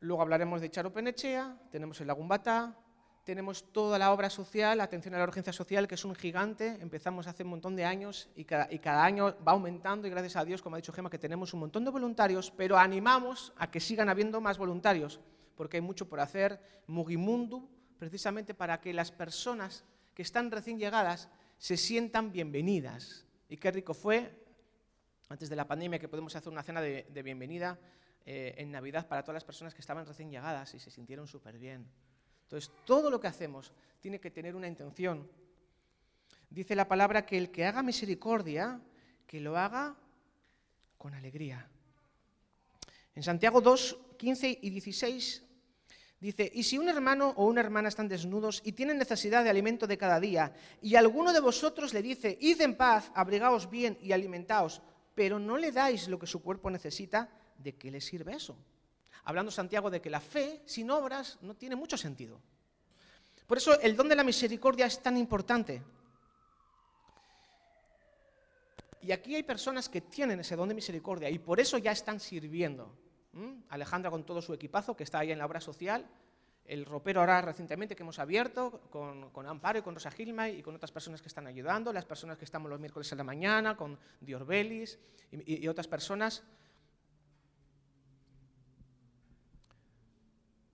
Luego 0.00 0.20
hablaremos 0.20 0.60
de 0.60 0.72
Charo 0.72 0.92
Penechea, 0.92 1.56
tenemos 1.70 2.00
el 2.00 2.08
Lagumbata, 2.08 2.76
tenemos 3.24 3.72
toda 3.72 3.98
la 3.98 4.12
obra 4.12 4.28
social, 4.28 4.80
atención 4.80 5.14
a 5.14 5.18
la 5.18 5.24
urgencia 5.24 5.52
social, 5.52 5.88
que 5.88 5.94
es 5.94 6.04
un 6.04 6.14
gigante. 6.14 6.76
Empezamos 6.80 7.26
hace 7.26 7.42
un 7.42 7.50
montón 7.50 7.74
de 7.74 7.84
años 7.84 8.28
y 8.36 8.44
cada, 8.44 9.04
año 9.04 9.34
va 9.46 9.52
aumentando 9.52 10.06
y 10.06 10.10
gracias 10.10 10.36
a 10.36 10.44
Dios, 10.44 10.60
como 10.60 10.76
ha 10.76 10.78
dicho 10.78 10.92
Gema, 10.92 11.08
que 11.08 11.18
tenemos 11.18 11.54
un 11.54 11.60
montón 11.60 11.84
de 11.84 11.90
voluntarios, 11.90 12.50
pero 12.50 12.76
animamos 12.76 13.54
a 13.56 13.70
que 13.70 13.80
sigan 13.80 14.10
habiendo 14.10 14.42
más 14.42 14.58
voluntarios, 14.58 15.20
porque 15.56 15.78
hay 15.78 15.80
mucho 15.80 16.06
por 16.06 16.20
hacer. 16.20 16.60
Mugimundu 16.86 17.66
precisamente 17.98 18.52
para 18.52 18.80
que 18.80 18.92
las 18.92 19.10
personas 19.10 19.84
que 20.12 20.22
están 20.22 20.50
recién 20.50 20.78
llegadas 20.78 21.30
se 21.56 21.78
sientan 21.78 22.30
bienvenidas. 22.30 23.24
Y 23.48 23.56
qué 23.56 23.70
rico 23.70 23.94
fue, 23.94 24.30
antes 25.30 25.48
de 25.48 25.56
la 25.56 25.66
pandemia, 25.66 25.98
que 25.98 26.08
podemos 26.08 26.36
hacer 26.36 26.52
una 26.52 26.62
cena 26.62 26.82
de, 26.82 27.22
bienvenida 27.24 27.78
eh, 28.26 28.54
en 28.58 28.70
Navidad 28.70 29.08
para 29.08 29.22
todas 29.22 29.34
las 29.34 29.44
personas 29.44 29.74
que 29.74 29.80
estaban 29.80 30.04
recién 30.04 30.30
llegadas 30.30 30.74
y 30.74 30.78
se 30.78 30.90
sintieron 30.90 31.26
súper 31.26 31.58
bien. 31.58 31.88
Entonces, 32.44 32.70
todo 32.84 33.10
lo 33.10 33.20
que 33.20 33.26
hacemos 33.26 33.72
tiene 34.00 34.20
que 34.20 34.30
tener 34.30 34.54
una 34.54 34.68
intención. 34.68 35.28
Dice 36.50 36.76
la 36.76 36.86
palabra 36.86 37.26
que 37.26 37.36
el 37.36 37.50
que 37.50 37.64
haga 37.64 37.82
misericordia, 37.82 38.80
que 39.26 39.40
lo 39.40 39.56
haga 39.56 39.96
con 40.98 41.14
alegría. 41.14 41.68
En 43.14 43.22
Santiago 43.22 43.60
2, 43.60 43.98
15 44.16 44.58
y 44.62 44.70
16 44.70 45.42
dice, 46.20 46.50
y 46.54 46.62
si 46.62 46.78
un 46.78 46.88
hermano 46.88 47.34
o 47.36 47.46
una 47.46 47.60
hermana 47.60 47.88
están 47.88 48.08
desnudos 48.08 48.62
y 48.64 48.72
tienen 48.72 48.98
necesidad 48.98 49.44
de 49.44 49.50
alimento 49.50 49.86
de 49.86 49.98
cada 49.98 50.20
día, 50.20 50.52
y 50.80 50.96
alguno 50.96 51.32
de 51.32 51.40
vosotros 51.40 51.92
le 51.92 52.02
dice, 52.02 52.38
id 52.40 52.60
en 52.60 52.76
paz, 52.76 53.10
abrigaos 53.14 53.70
bien 53.70 53.98
y 54.00 54.12
alimentaos, 54.12 54.82
pero 55.14 55.38
no 55.38 55.56
le 55.56 55.72
dais 55.72 56.08
lo 56.08 56.18
que 56.18 56.26
su 56.26 56.42
cuerpo 56.42 56.70
necesita, 56.70 57.28
¿de 57.58 57.74
qué 57.74 57.90
le 57.90 58.00
sirve 58.00 58.34
eso? 58.34 58.56
Hablando 59.24 59.50
Santiago 59.50 59.90
de 59.90 60.00
que 60.00 60.10
la 60.10 60.20
fe 60.20 60.62
sin 60.66 60.90
obras 60.90 61.38
no 61.40 61.54
tiene 61.54 61.76
mucho 61.76 61.96
sentido. 61.96 62.40
Por 63.46 63.58
eso 63.58 63.78
el 63.80 63.96
don 63.96 64.08
de 64.08 64.16
la 64.16 64.24
misericordia 64.24 64.86
es 64.86 65.02
tan 65.02 65.16
importante. 65.16 65.82
Y 69.02 69.12
aquí 69.12 69.34
hay 69.34 69.42
personas 69.42 69.88
que 69.88 70.00
tienen 70.00 70.40
ese 70.40 70.56
don 70.56 70.68
de 70.68 70.74
misericordia 70.74 71.28
y 71.28 71.38
por 71.38 71.60
eso 71.60 71.76
ya 71.76 71.92
están 71.92 72.20
sirviendo. 72.20 72.96
Alejandra 73.68 74.10
con 74.10 74.24
todo 74.24 74.40
su 74.40 74.54
equipazo 74.54 74.96
que 74.96 75.02
está 75.02 75.18
ahí 75.18 75.32
en 75.32 75.38
la 75.38 75.46
obra 75.46 75.60
social, 75.60 76.06
el 76.64 76.86
ropero 76.86 77.20
ahora 77.20 77.42
recientemente 77.42 77.94
que 77.94 78.02
hemos 78.02 78.18
abierto 78.18 78.80
con, 78.90 79.46
Amparo 79.46 79.78
y 79.78 79.82
con 79.82 79.94
Rosa 79.94 80.10
Gilma 80.10 80.48
y 80.48 80.62
con 80.62 80.74
otras 80.74 80.92
personas 80.92 81.20
que 81.20 81.28
están 81.28 81.46
ayudando, 81.46 81.92
las 81.92 82.06
personas 82.06 82.38
que 82.38 82.44
estamos 82.44 82.70
los 82.70 82.80
miércoles 82.80 83.10
en 83.12 83.18
la 83.18 83.24
mañana, 83.24 83.76
con 83.76 83.98
Diorbelis 84.20 84.98
y, 85.30 85.64
y 85.64 85.68
otras 85.68 85.88
personas. 85.88 86.42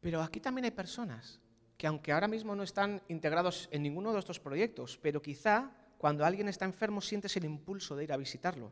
Pero 0.01 0.23
aquí 0.23 0.41
también 0.41 0.65
hay 0.65 0.71
personas 0.71 1.41
que 1.77 1.87
aunque 1.87 2.13
ahora 2.13 2.29
mismo 2.29 2.55
no 2.55 2.63
están 2.63 3.01
integrados 3.09 3.69
en 3.73 3.83
ninguno 3.83 4.13
de 4.13 4.19
estos 4.19 4.39
proyectos, 4.39 4.99
pero 5.01 5.23
quizá 5.23 5.71
cuando 5.97 6.25
alguien 6.25 6.49
está 6.49 6.65
enfermo 6.65 7.01
sientes 7.01 7.37
el 7.37 7.45
impulso 7.45 7.97
de 7.97 8.05
ir 8.05 8.13
a 8.13 8.19
visitarlo. 8.19 8.71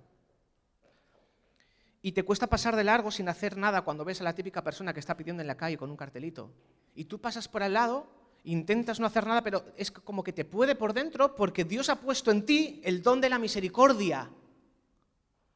Y 2.00 2.12
te 2.12 2.22
cuesta 2.22 2.46
pasar 2.46 2.76
de 2.76 2.84
largo 2.84 3.10
sin 3.10 3.28
hacer 3.28 3.56
nada 3.56 3.82
cuando 3.82 4.04
ves 4.04 4.20
a 4.20 4.24
la 4.24 4.34
típica 4.34 4.62
persona 4.62 4.92
que 4.92 5.00
está 5.00 5.16
pidiendo 5.16 5.40
en 5.40 5.46
la 5.46 5.56
calle 5.56 5.78
con 5.78 5.90
un 5.90 5.96
cartelito. 5.96 6.52
Y 6.94 7.04
tú 7.04 7.20
pasas 7.20 7.48
por 7.48 7.62
al 7.62 7.72
lado, 7.72 8.06
intentas 8.44 9.00
no 9.00 9.06
hacer 9.06 9.26
nada, 9.26 9.42
pero 9.42 9.64
es 9.76 9.90
como 9.90 10.22
que 10.22 10.32
te 10.32 10.44
puede 10.44 10.74
por 10.74 10.92
dentro 10.92 11.34
porque 11.34 11.64
Dios 11.64 11.88
ha 11.88 11.96
puesto 11.96 12.30
en 12.30 12.44
ti 12.44 12.80
el 12.84 13.02
don 13.02 13.20
de 13.20 13.30
la 13.30 13.38
misericordia. 13.38 14.30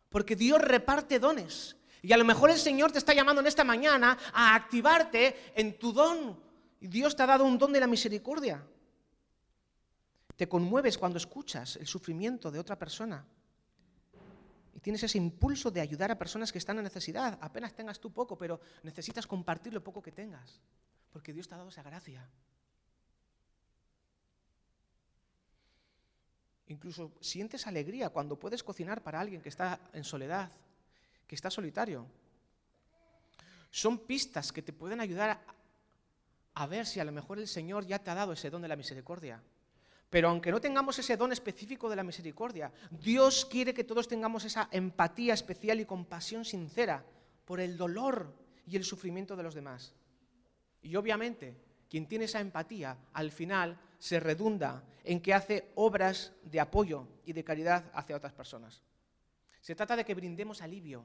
Porque 0.09 0.37
Dios 0.37 0.61
reparte 0.61 1.19
dones. 1.19 1.77
Y 2.03 2.13
a 2.13 2.17
lo 2.17 2.25
mejor 2.25 2.51
el 2.51 2.59
Señor 2.59 2.91
te 2.91 2.99
está 2.99 3.15
llamando 3.15 3.41
en 3.41 3.47
esta 3.47 3.63
mañana 3.63 4.19
a 4.35 4.57
activarte 4.57 5.53
en 5.55 5.79
tu 5.79 5.93
don. 5.93 6.39
Dios 6.81 7.15
te 7.15 7.23
ha 7.23 7.27
dado 7.27 7.45
un 7.45 7.57
don 7.57 7.73
de 7.73 7.79
la 7.79 7.87
misericordia. 7.87 8.67
Te 10.35 10.49
conmueves 10.49 10.99
cuando 10.99 11.19
escuchas 11.19 11.77
el 11.77 11.87
sufrimiento 11.87 12.51
de 12.51 12.59
otra 12.59 12.77
persona. 12.77 13.25
Y 14.75 14.81
tienes 14.81 15.05
ese 15.05 15.17
impulso 15.17 15.71
de 15.71 15.81
ayudar 15.81 16.11
a 16.11 16.19
personas 16.19 16.51
que 16.51 16.59
están 16.59 16.79
en 16.79 16.85
necesidad. 16.85 17.39
Apenas 17.41 17.73
tengas 17.73 18.01
tú 18.01 18.13
poco, 18.13 18.37
pero 18.37 18.61
necesitas 18.83 19.25
compartir 19.25 19.73
lo 19.73 19.85
poco 19.85 20.03
que 20.03 20.11
tengas. 20.11 20.61
Porque 21.13 21.33
Dios 21.33 21.47
te 21.47 21.55
ha 21.55 21.59
dado 21.59 21.69
esa 21.69 21.85
gracia. 21.85 22.29
Incluso 26.67 27.13
sientes 27.21 27.69
alegría 27.69 28.11
cuando 28.11 28.37
puedes 28.37 28.65
cocinar 28.65 29.03
para 29.03 29.21
alguien 29.21 29.41
que 29.41 29.51
está 29.51 29.79
en 29.93 30.03
soledad, 30.03 30.51
que 31.33 31.37
está 31.37 31.51
solitario. 31.51 32.07
Son 33.71 34.01
pistas 34.01 34.53
que 34.53 34.61
te 34.61 34.75
pueden 34.75 35.01
ayudar 35.01 35.31
a, 35.31 35.41
a 36.53 36.67
ver 36.67 36.85
si 36.85 37.01
a 37.01 37.07
lo 37.07 37.11
mejor 37.11 37.39
el 37.39 37.49
Señor 37.49 37.87
ya 37.87 38.01
te 38.01 38.11
ha 38.11 38.15
dado 38.15 38.35
ese 38.35 38.51
don 38.51 38.61
de 38.61 38.69
la 38.69 38.77
misericordia. 38.77 39.43
Pero 40.11 40.29
aunque 40.29 40.51
no 40.51 40.61
tengamos 40.61 40.99
ese 40.99 41.17
don 41.17 41.33
específico 41.33 41.89
de 41.89 41.97
la 41.97 42.03
misericordia, 42.03 42.71
Dios 42.91 43.47
quiere 43.47 43.73
que 43.73 43.83
todos 43.83 44.09
tengamos 44.09 44.45
esa 44.45 44.69
empatía 44.73 45.33
especial 45.33 45.81
y 45.81 45.87
compasión 45.87 46.45
sincera 46.45 47.03
por 47.47 47.61
el 47.61 47.79
dolor 47.79 48.37
y 48.67 48.77
el 48.77 48.85
sufrimiento 48.85 49.35
de 49.35 49.43
los 49.43 49.55
demás. 49.55 49.95
Y 50.83 50.97
obviamente, 50.97 51.57
quien 51.89 52.09
tiene 52.09 52.27
esa 52.27 52.41
empatía, 52.41 52.99
al 53.15 53.31
final 53.31 53.81
se 53.99 54.21
redunda 54.21 54.85
en 55.03 55.23
que 55.23 55.33
hace 55.33 55.73
obras 55.77 56.35
de 56.43 56.61
apoyo 56.61 57.09
y 57.25 57.33
de 57.33 57.43
caridad 57.43 57.91
hacia 57.95 58.17
otras 58.17 58.35
personas. 58.35 58.83
Se 59.63 59.77
trata 59.77 59.95
de 59.95 60.05
que 60.05 60.15
brindemos 60.15 60.61
alivio 60.61 61.05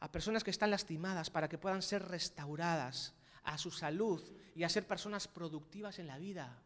a 0.00 0.12
personas 0.12 0.44
que 0.44 0.50
están 0.50 0.70
lastimadas 0.70 1.30
para 1.30 1.48
que 1.48 1.58
puedan 1.58 1.82
ser 1.82 2.06
restauradas 2.08 3.14
a 3.44 3.58
su 3.58 3.70
salud 3.70 4.22
y 4.54 4.62
a 4.64 4.68
ser 4.68 4.86
personas 4.86 5.26
productivas 5.26 5.98
en 5.98 6.06
la 6.06 6.18
vida. 6.18 6.62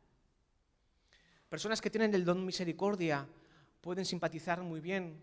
Personas 1.48 1.80
que 1.80 1.90
tienen 1.90 2.14
el 2.14 2.24
don 2.24 2.44
misericordia 2.44 3.26
pueden 3.80 4.04
simpatizar 4.04 4.62
muy 4.62 4.80
bien 4.80 5.22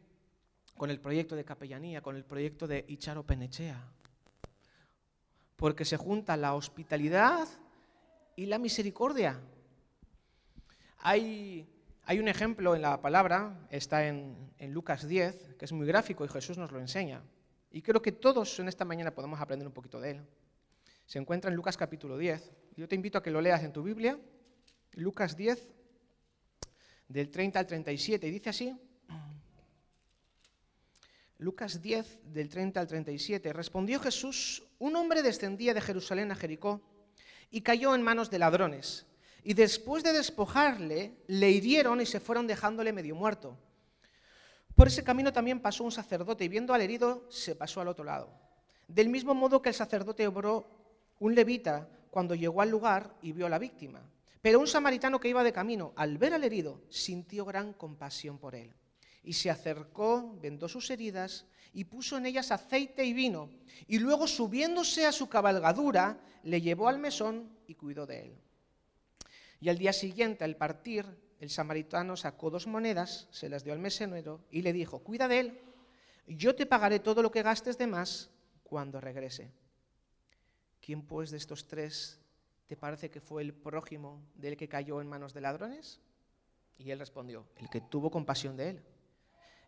con 0.77 0.89
el 0.89 0.99
proyecto 0.99 1.35
de 1.35 1.43
capellanía, 1.43 2.01
con 2.01 2.15
el 2.15 2.23
proyecto 2.23 2.67
de 2.67 2.85
Icharo 2.87 3.25
Penechea, 3.25 3.83
porque 5.55 5.85
se 5.85 5.97
junta 5.97 6.37
la 6.37 6.55
hospitalidad 6.55 7.47
y 8.35 8.45
la 8.45 8.59
misericordia. 8.59 9.39
Hay, 10.99 11.67
hay 12.03 12.19
un 12.19 12.27
ejemplo 12.27 12.75
en 12.75 12.81
la 12.81 13.01
palabra, 13.01 13.67
está 13.69 14.07
en, 14.07 14.53
en 14.57 14.73
Lucas 14.73 15.07
10, 15.07 15.55
que 15.57 15.65
es 15.65 15.71
muy 15.73 15.85
gráfico 15.85 16.23
y 16.23 16.29
Jesús 16.29 16.57
nos 16.57 16.71
lo 16.71 16.79
enseña. 16.79 17.21
Y 17.71 17.81
creo 17.81 18.01
que 18.01 18.11
todos 18.11 18.59
en 18.59 18.67
esta 18.67 18.85
mañana 18.85 19.13
podemos 19.13 19.39
aprender 19.39 19.67
un 19.67 19.73
poquito 19.73 19.99
de 19.99 20.11
él. 20.11 20.21
Se 21.05 21.19
encuentra 21.19 21.49
en 21.49 21.55
Lucas 21.55 21.77
capítulo 21.77 22.17
10. 22.17 22.51
Yo 22.75 22.87
te 22.87 22.95
invito 22.95 23.17
a 23.17 23.23
que 23.23 23.31
lo 23.31 23.41
leas 23.41 23.63
en 23.63 23.73
tu 23.73 23.83
Biblia. 23.83 24.19
Lucas 24.93 25.35
10, 25.35 25.67
del 27.07 27.29
30 27.29 27.59
al 27.59 27.67
37. 27.67 28.27
Y 28.27 28.31
dice 28.31 28.49
así, 28.49 28.75
Lucas 31.37 31.81
10, 31.81 32.33
del 32.33 32.49
30 32.49 32.79
al 32.79 32.87
37. 32.87 33.53
Respondió 33.53 33.99
Jesús, 33.99 34.63
un 34.77 34.95
hombre 34.95 35.21
descendía 35.21 35.73
de 35.73 35.81
Jerusalén 35.81 36.31
a 36.31 36.35
Jericó 36.35 36.81
y 37.51 37.61
cayó 37.61 37.95
en 37.95 38.01
manos 38.01 38.29
de 38.29 38.39
ladrones. 38.39 39.05
Y 39.43 39.53
después 39.53 40.03
de 40.03 40.13
despojarle, 40.13 41.23
le 41.27 41.49
hirieron 41.49 42.01
y 42.01 42.05
se 42.05 42.19
fueron 42.19 42.45
dejándole 42.45 42.93
medio 42.93 43.15
muerto. 43.15 43.57
Por 44.79 44.87
ese 44.87 45.03
camino 45.03 45.33
también 45.33 45.59
pasó 45.59 45.83
un 45.83 45.91
sacerdote 45.91 46.45
y 46.45 46.47
viendo 46.47 46.73
al 46.73 46.79
herido 46.79 47.25
se 47.27 47.53
pasó 47.53 47.81
al 47.81 47.89
otro 47.89 48.05
lado. 48.05 48.29
Del 48.87 49.09
mismo 49.09 49.35
modo 49.35 49.61
que 49.61 49.67
el 49.67 49.75
sacerdote 49.75 50.25
obró 50.25 50.69
un 51.19 51.35
levita 51.35 51.89
cuando 52.09 52.33
llegó 52.33 52.61
al 52.61 52.69
lugar 52.69 53.13
y 53.21 53.33
vio 53.33 53.47
a 53.47 53.49
la 53.49 53.59
víctima. 53.59 54.01
Pero 54.41 54.57
un 54.57 54.67
samaritano 54.67 55.19
que 55.19 55.27
iba 55.27 55.43
de 55.43 55.51
camino, 55.51 55.91
al 55.97 56.17
ver 56.17 56.33
al 56.33 56.45
herido, 56.45 56.81
sintió 56.87 57.43
gran 57.43 57.73
compasión 57.73 58.37
por 58.37 58.55
él. 58.55 58.73
Y 59.21 59.33
se 59.33 59.49
acercó, 59.49 60.37
vendó 60.41 60.69
sus 60.69 60.89
heridas 60.91 61.45
y 61.73 61.83
puso 61.83 62.15
en 62.15 62.27
ellas 62.27 62.49
aceite 62.49 63.03
y 63.03 63.11
vino. 63.11 63.49
Y 63.85 63.99
luego, 63.99 64.27
subiéndose 64.27 65.05
a 65.05 65.11
su 65.11 65.27
cabalgadura, 65.27 66.21
le 66.43 66.61
llevó 66.61 66.87
al 66.87 66.99
mesón 66.99 67.49
y 67.67 67.75
cuidó 67.75 68.05
de 68.05 68.21
él. 68.21 68.37
Y 69.59 69.67
al 69.67 69.77
día 69.77 69.91
siguiente, 69.91 70.45
al 70.45 70.55
partir, 70.55 71.05
el 71.39 71.49
samaritano 71.49 72.15
sacó 72.15 72.49
dos 72.49 72.67
monedas, 72.67 73.27
se 73.31 73.49
las 73.49 73.63
dio 73.63 73.73
al 73.73 73.79
mesonero 73.79 74.41
y 74.51 74.61
le 74.61 74.73
dijo, 74.73 74.99
cuida 74.99 75.27
de 75.27 75.39
él, 75.39 75.61
yo 76.27 76.55
te 76.55 76.65
pagaré 76.65 76.99
todo 76.99 77.21
lo 77.21 77.31
que 77.31 77.43
gastes 77.43 77.77
de 77.77 77.87
más 77.87 78.29
cuando 78.63 79.01
regrese. 79.01 79.51
¿Quién 80.81 81.01
pues 81.01 81.31
de 81.31 81.37
estos 81.37 81.67
tres 81.67 82.19
¿te 82.69 82.77
parece 82.77 83.09
que 83.09 83.19
fue 83.19 83.41
el 83.41 83.51
prójimo 83.51 84.21
del 84.35 84.55
que 84.55 84.69
cayó 84.69 85.01
en 85.01 85.07
manos 85.07 85.33
de 85.33 85.41
ladrones? 85.41 85.99
Y 86.77 86.91
él 86.91 86.99
respondió, 86.99 87.47
el 87.55 87.67
que 87.67 87.81
tuvo 87.81 88.11
compasión 88.11 88.55
de 88.55 88.69
él. 88.69 88.83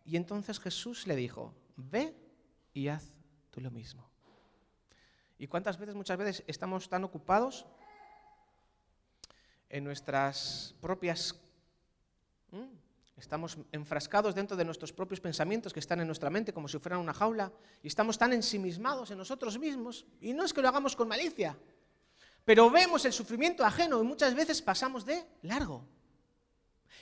Y 0.04 0.14
entonces 0.14 0.60
Jesús 0.60 1.08
le 1.08 1.16
dijo, 1.16 1.52
ve 1.74 2.14
y 2.72 2.86
haz 2.86 3.12
tú 3.50 3.60
lo 3.60 3.72
mismo. 3.72 4.08
¿Y 5.36 5.48
cuántas 5.48 5.78
veces, 5.78 5.96
muchas 5.96 6.16
veces, 6.16 6.44
estamos 6.46 6.88
tan 6.88 7.02
ocupados 7.02 7.66
en 9.68 9.82
nuestras 9.82 10.76
propias... 10.80 11.34
Estamos 13.16 13.56
enfrascados 13.70 14.34
dentro 14.34 14.56
de 14.56 14.64
nuestros 14.64 14.92
propios 14.92 15.20
pensamientos 15.20 15.72
que 15.72 15.80
están 15.80 16.00
en 16.00 16.06
nuestra 16.06 16.30
mente 16.30 16.52
como 16.52 16.66
si 16.66 16.78
fueran 16.78 17.00
una 17.00 17.12
jaula 17.12 17.52
y 17.82 17.86
estamos 17.86 18.18
tan 18.18 18.32
ensimismados 18.32 19.10
en 19.10 19.18
nosotros 19.18 19.58
mismos. 19.58 20.06
Y 20.20 20.32
no 20.32 20.44
es 20.44 20.52
que 20.52 20.62
lo 20.62 20.68
hagamos 20.68 20.96
con 20.96 21.08
malicia, 21.08 21.56
pero 22.44 22.70
vemos 22.70 23.04
el 23.04 23.12
sufrimiento 23.12 23.64
ajeno 23.64 24.00
y 24.00 24.06
muchas 24.06 24.34
veces 24.34 24.60
pasamos 24.60 25.04
de 25.04 25.24
largo. 25.42 25.84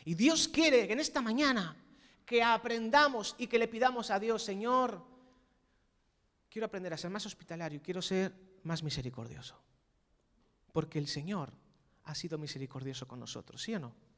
Y 0.04 0.14
Dios 0.14 0.48
quiere 0.48 0.86
que 0.86 0.92
en 0.92 1.00
esta 1.00 1.20
mañana 1.20 1.76
que 2.26 2.42
aprendamos 2.42 3.34
y 3.38 3.46
que 3.46 3.58
le 3.58 3.68
pidamos 3.68 4.10
a 4.10 4.18
Dios, 4.18 4.42
Señor, 4.42 5.02
quiero 6.50 6.66
aprender 6.66 6.92
a 6.92 6.98
ser 6.98 7.10
más 7.10 7.24
hospitalario, 7.26 7.80
quiero 7.82 8.02
ser 8.02 8.32
más 8.64 8.82
misericordioso. 8.82 9.58
Porque 10.72 10.98
el 10.98 11.08
Señor 11.08 11.52
ha 12.04 12.14
sido 12.14 12.38
misericordioso 12.38 13.08
con 13.08 13.20
nosotros, 13.20 13.62
¿sí 13.62 13.74
o 13.74 13.78
no? 13.78 14.09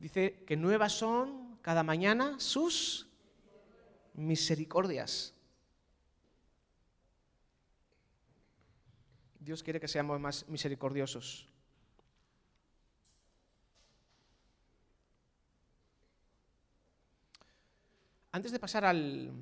Dice 0.00 0.42
que 0.46 0.56
nuevas 0.56 0.92
son 0.94 1.58
cada 1.60 1.82
mañana 1.82 2.40
sus 2.40 3.06
misericordias. 4.14 5.34
Dios 9.38 9.62
quiere 9.62 9.78
que 9.78 9.88
seamos 9.88 10.18
más 10.18 10.48
misericordiosos. 10.48 11.46
Antes 18.32 18.52
de 18.52 18.58
pasar 18.58 18.86
al, 18.86 19.32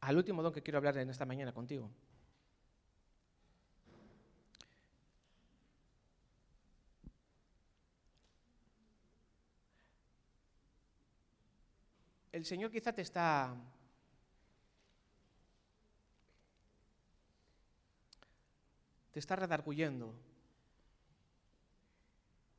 al 0.00 0.16
último 0.16 0.42
don 0.42 0.52
que 0.52 0.62
quiero 0.62 0.78
hablar 0.78 0.98
en 0.98 1.10
esta 1.10 1.24
mañana 1.24 1.52
contigo. 1.52 1.90
El 12.38 12.46
Señor 12.46 12.70
quizá 12.70 12.92
te 12.92 13.02
está 13.02 13.52
te 19.10 19.18
está 19.18 19.34
redarguyendo. 19.34 20.14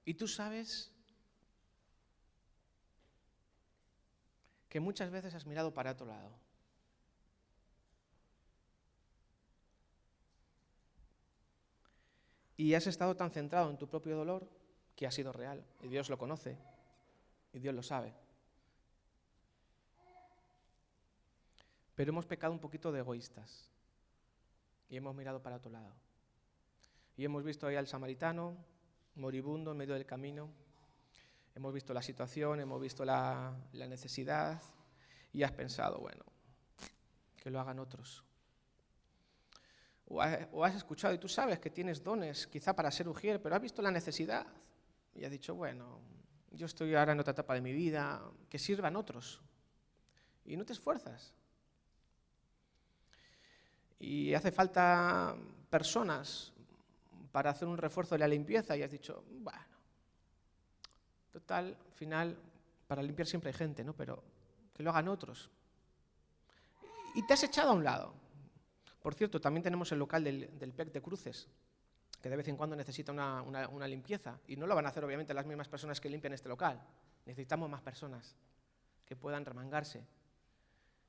Y 0.04 0.16
tú 0.16 0.28
sabes 0.28 0.92
que 4.68 4.82
muchas 4.82 5.12
veces 5.12 5.34
has 5.34 5.46
mirado 5.46 5.74
para 5.74 5.94
otro 5.94 6.08
lado. 6.08 6.30
Y 12.58 12.74
has 12.74 12.86
estado 12.86 13.16
tan 13.16 13.32
centrado 13.32 13.70
en 13.70 13.78
tu 13.78 13.88
propio 13.88 14.18
dolor 14.18 14.46
que 14.98 15.08
ha 15.08 15.12
sido 15.12 15.32
real. 15.32 15.64
Y 15.82 15.88
Dios 15.88 16.10
lo 16.10 16.18
conoce. 16.18 16.58
Y 17.54 17.60
Dios 17.60 17.74
lo 17.74 17.82
sabe. 17.82 18.14
Pero 22.00 22.12
hemos 22.12 22.26
pecado 22.26 22.54
un 22.54 22.60
poquito 22.60 22.94
de 22.94 23.00
egoístas. 23.00 23.68
Y 24.88 24.96
hemos 24.96 25.14
mirado 25.14 25.44
para 25.44 25.58
otro 25.58 25.70
lado. 25.70 25.92
Y 27.18 27.26
hemos 27.26 27.44
visto 27.44 27.68
ahí 27.68 27.76
al 27.76 27.88
samaritano, 27.88 28.56
moribundo 29.16 29.74
en 29.74 29.78
medio 29.80 29.96
del 29.96 30.06
camino. 30.06 30.50
Hemos 31.54 31.74
visto 31.74 31.94
la 31.94 32.02
situación, 32.02 32.62
hemos 32.62 32.80
visto 32.80 33.04
la, 33.04 33.54
necesidad. 33.74 34.62
Y 35.34 35.44
has 35.44 35.52
pensado, 35.52 36.00
bueno, 36.00 36.24
que 37.36 37.50
lo 37.50 37.60
hagan 37.60 37.80
otros. 37.80 38.24
O 40.06 40.22
has, 40.22 40.76
escuchado 40.76 41.14
y 41.14 41.18
tú 41.18 41.28
sabes 41.28 41.60
que 41.60 41.70
tienes 41.70 42.02
dones, 42.02 42.48
quizá 42.48 42.74
para 42.74 42.92
ser 42.92 43.10
ujier, 43.10 43.42
pero 43.42 43.56
has 43.56 43.62
visto 43.62 43.82
la 43.82 43.92
necesidad. 43.92 44.48
Y 45.16 45.26
has 45.26 45.32
dicho, 45.32 45.54
bueno, 45.54 46.00
yo 46.52 46.66
estoy 46.66 46.96
ahora 46.96 47.12
en 47.12 47.20
otra 47.20 47.34
etapa 47.34 47.56
de 47.56 47.62
mi 47.62 47.74
vida, 47.74 48.22
que 48.50 48.58
sirvan 48.58 48.96
otros. 48.96 49.42
Y 50.46 50.56
no 50.56 50.64
te 50.64 50.72
esfuerzas. 50.72 51.34
Y 54.00 54.34
hace 54.34 54.52
falta 54.52 55.36
personas 55.70 56.54
para 57.32 57.52
hacer 57.52 57.68
un 57.68 57.78
refuerzo 57.78 58.16
de 58.16 58.20
la 58.20 58.28
limpieza 58.28 58.76
y 58.76 58.84
has 58.84 58.92
dicho, 58.92 59.24
bueno, 59.30 59.60
total, 61.32 61.78
al 61.86 61.94
final, 61.94 62.38
para 62.88 63.04
limpiar 63.04 63.28
siempre 63.28 63.50
hay 63.50 63.54
gente, 63.54 63.84
¿no? 63.84 63.94
Pero 63.94 64.24
que 64.74 64.84
lo 64.84 64.90
hagan 64.90 65.10
otros. 65.10 65.50
Y 67.16 67.26
te 67.26 67.34
has 67.34 67.44
echado 67.44 67.72
a 67.72 67.74
un 67.74 67.84
lado. 67.84 68.14
Por 69.02 69.14
cierto, 69.14 69.40
también 69.40 69.64
tenemos 69.64 69.92
el 69.92 70.00
local 70.00 70.24
del, 70.24 70.74
PEC 70.76 70.92
de 70.92 71.02
Cruces, 71.02 71.48
que 72.22 72.30
de 72.30 72.36
vez 72.36 72.48
en 72.48 72.58
cuando 72.58 72.76
necesita 72.76 73.12
una, 73.12 73.42
una, 73.42 73.88
limpieza. 73.88 74.40
Y 74.48 74.56
no 74.56 74.68
lo 74.68 74.76
van 74.76 74.86
a 74.86 74.90
hacer, 74.90 75.04
obviamente, 75.04 75.34
las 75.34 75.46
mismas 75.46 75.68
personas 75.68 76.00
que 76.00 76.10
limpian 76.10 76.34
este 76.34 76.50
local. 76.50 76.82
Necesitamos 77.26 77.70
más 77.70 77.82
personas 77.82 78.36
que 79.06 79.16
puedan 79.16 79.46
remangarse. 79.46 80.06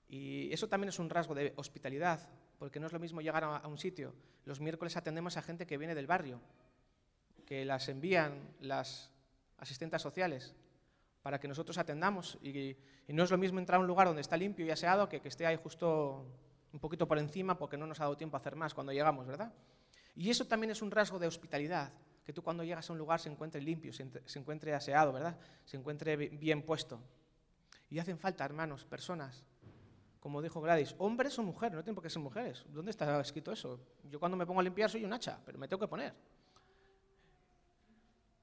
Y 0.09 0.53
eso 0.53 0.69
también 0.69 0.89
es 0.89 0.99
un 0.99 1.11
rasgo 1.11 1.35
de 1.35 1.53
hospitalidad, 1.57 2.29
porque 2.61 2.79
no 2.79 2.89
es 2.89 2.93
lo 2.93 3.01
mismo 3.01 3.23
llegar 3.23 3.43
a, 3.43 3.67
un 3.67 3.79
sitio. 3.79 4.13
Los 4.45 4.61
miércoles 4.61 4.95
atendemos 4.95 5.39
a 5.39 5.43
gente 5.43 5.67
que 5.67 5.79
viene 5.79 5.95
del 5.95 6.07
barrio, 6.07 6.43
que 7.47 7.65
las 7.65 7.89
envían 7.89 8.39
las 8.61 9.11
asistentes 9.57 10.03
sociales 10.03 10.55
para 11.23 11.41
que 11.41 11.49
nosotros 11.49 11.79
atendamos. 11.79 12.37
Y, 12.43 12.77
no 13.09 13.25
es 13.25 13.31
lo 13.31 13.39
mismo 13.39 13.59
entrar 13.59 13.79
a 13.79 13.81
un 13.81 13.87
lugar 13.87 14.09
donde 14.09 14.21
está 14.21 14.37
limpio 14.37 14.67
y 14.67 14.71
aseado 14.71 15.09
que 15.09 15.23
que 15.23 15.29
esté 15.29 15.47
ahí 15.47 15.57
justo 15.57 16.27
un 16.71 16.79
poquito 16.79 17.09
por 17.09 17.19
encima 17.19 17.57
porque 17.57 17.79
no 17.79 17.87
nos 17.87 17.99
ha 17.99 18.05
dado 18.05 18.19
tiempo 18.19 18.37
a 18.37 18.41
hacer 18.41 18.57
más 18.57 18.75
cuando 18.75 18.93
llegamos, 18.93 19.27
¿verdad? 19.27 19.55
Y 20.15 20.29
eso 20.29 20.47
también 20.47 20.71
es 20.71 20.83
un 20.83 20.91
rasgo 20.91 21.19
de 21.19 21.29
hospitalidad, 21.29 21.91
que 22.27 22.35
tú 22.35 22.43
cuando 22.43 22.63
llegas 22.63 22.91
a 22.91 22.93
un 22.93 22.99
lugar 22.99 23.21
se 23.21 23.31
encuentre 23.31 23.63
limpio, 23.63 23.91
se, 23.91 24.07
se 24.27 24.39
encuentre 24.39 24.75
aseado, 24.75 25.15
¿verdad? 25.15 25.39
Se 25.65 25.79
encuentre 25.79 26.15
bien 26.15 26.61
puesto. 26.61 27.01
Y 27.89 27.99
hacen 27.99 28.19
falta, 28.19 28.45
hermanos, 28.45 28.85
personas 28.85 29.47
como 30.21 30.43
dijo 30.43 30.61
Gladys, 30.61 30.95
hombres 30.99 31.39
o 31.39 31.43
mujeres, 31.43 31.75
no 31.75 31.83
tienen 31.83 31.95
por 31.95 32.05
qué 32.05 32.11
ser 32.11 32.23
mujeres. 32.23 32.65
¿Dónde 32.69 32.91
está 32.91 33.19
escrito 33.21 33.51
eso? 33.53 33.81
Yo 34.05 34.21
cuando 34.21 34.37
me 34.37 34.47
pongo 34.47 34.61
a 34.61 34.63
limpiar 34.63 34.91
soy 34.91 35.05
un 35.05 35.13
hacha, 35.13 35.41
pero 35.45 35.59
me 35.59 35.67
tengo 35.67 35.81
que 35.81 35.89
poner. 35.89 36.15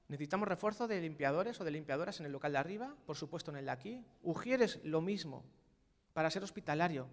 Necesitamos 0.08 0.48
refuerzo 0.48 0.88
de 0.88 1.00
limpiadores 1.00 1.60
o 1.60 1.64
de 1.64 1.70
limpiadoras 1.70 2.18
en 2.18 2.26
el 2.26 2.32
local 2.32 2.52
de 2.52 2.58
arriba, 2.58 2.96
por 3.06 3.16
supuesto 3.16 3.50
en 3.52 3.58
el 3.58 3.66
de 3.66 3.70
aquí. 3.70 4.04
Ujieres 4.22 4.80
lo 4.82 5.00
mismo, 5.00 5.44
para 6.14 6.30
ser 6.30 6.42
hospitalario, 6.42 7.06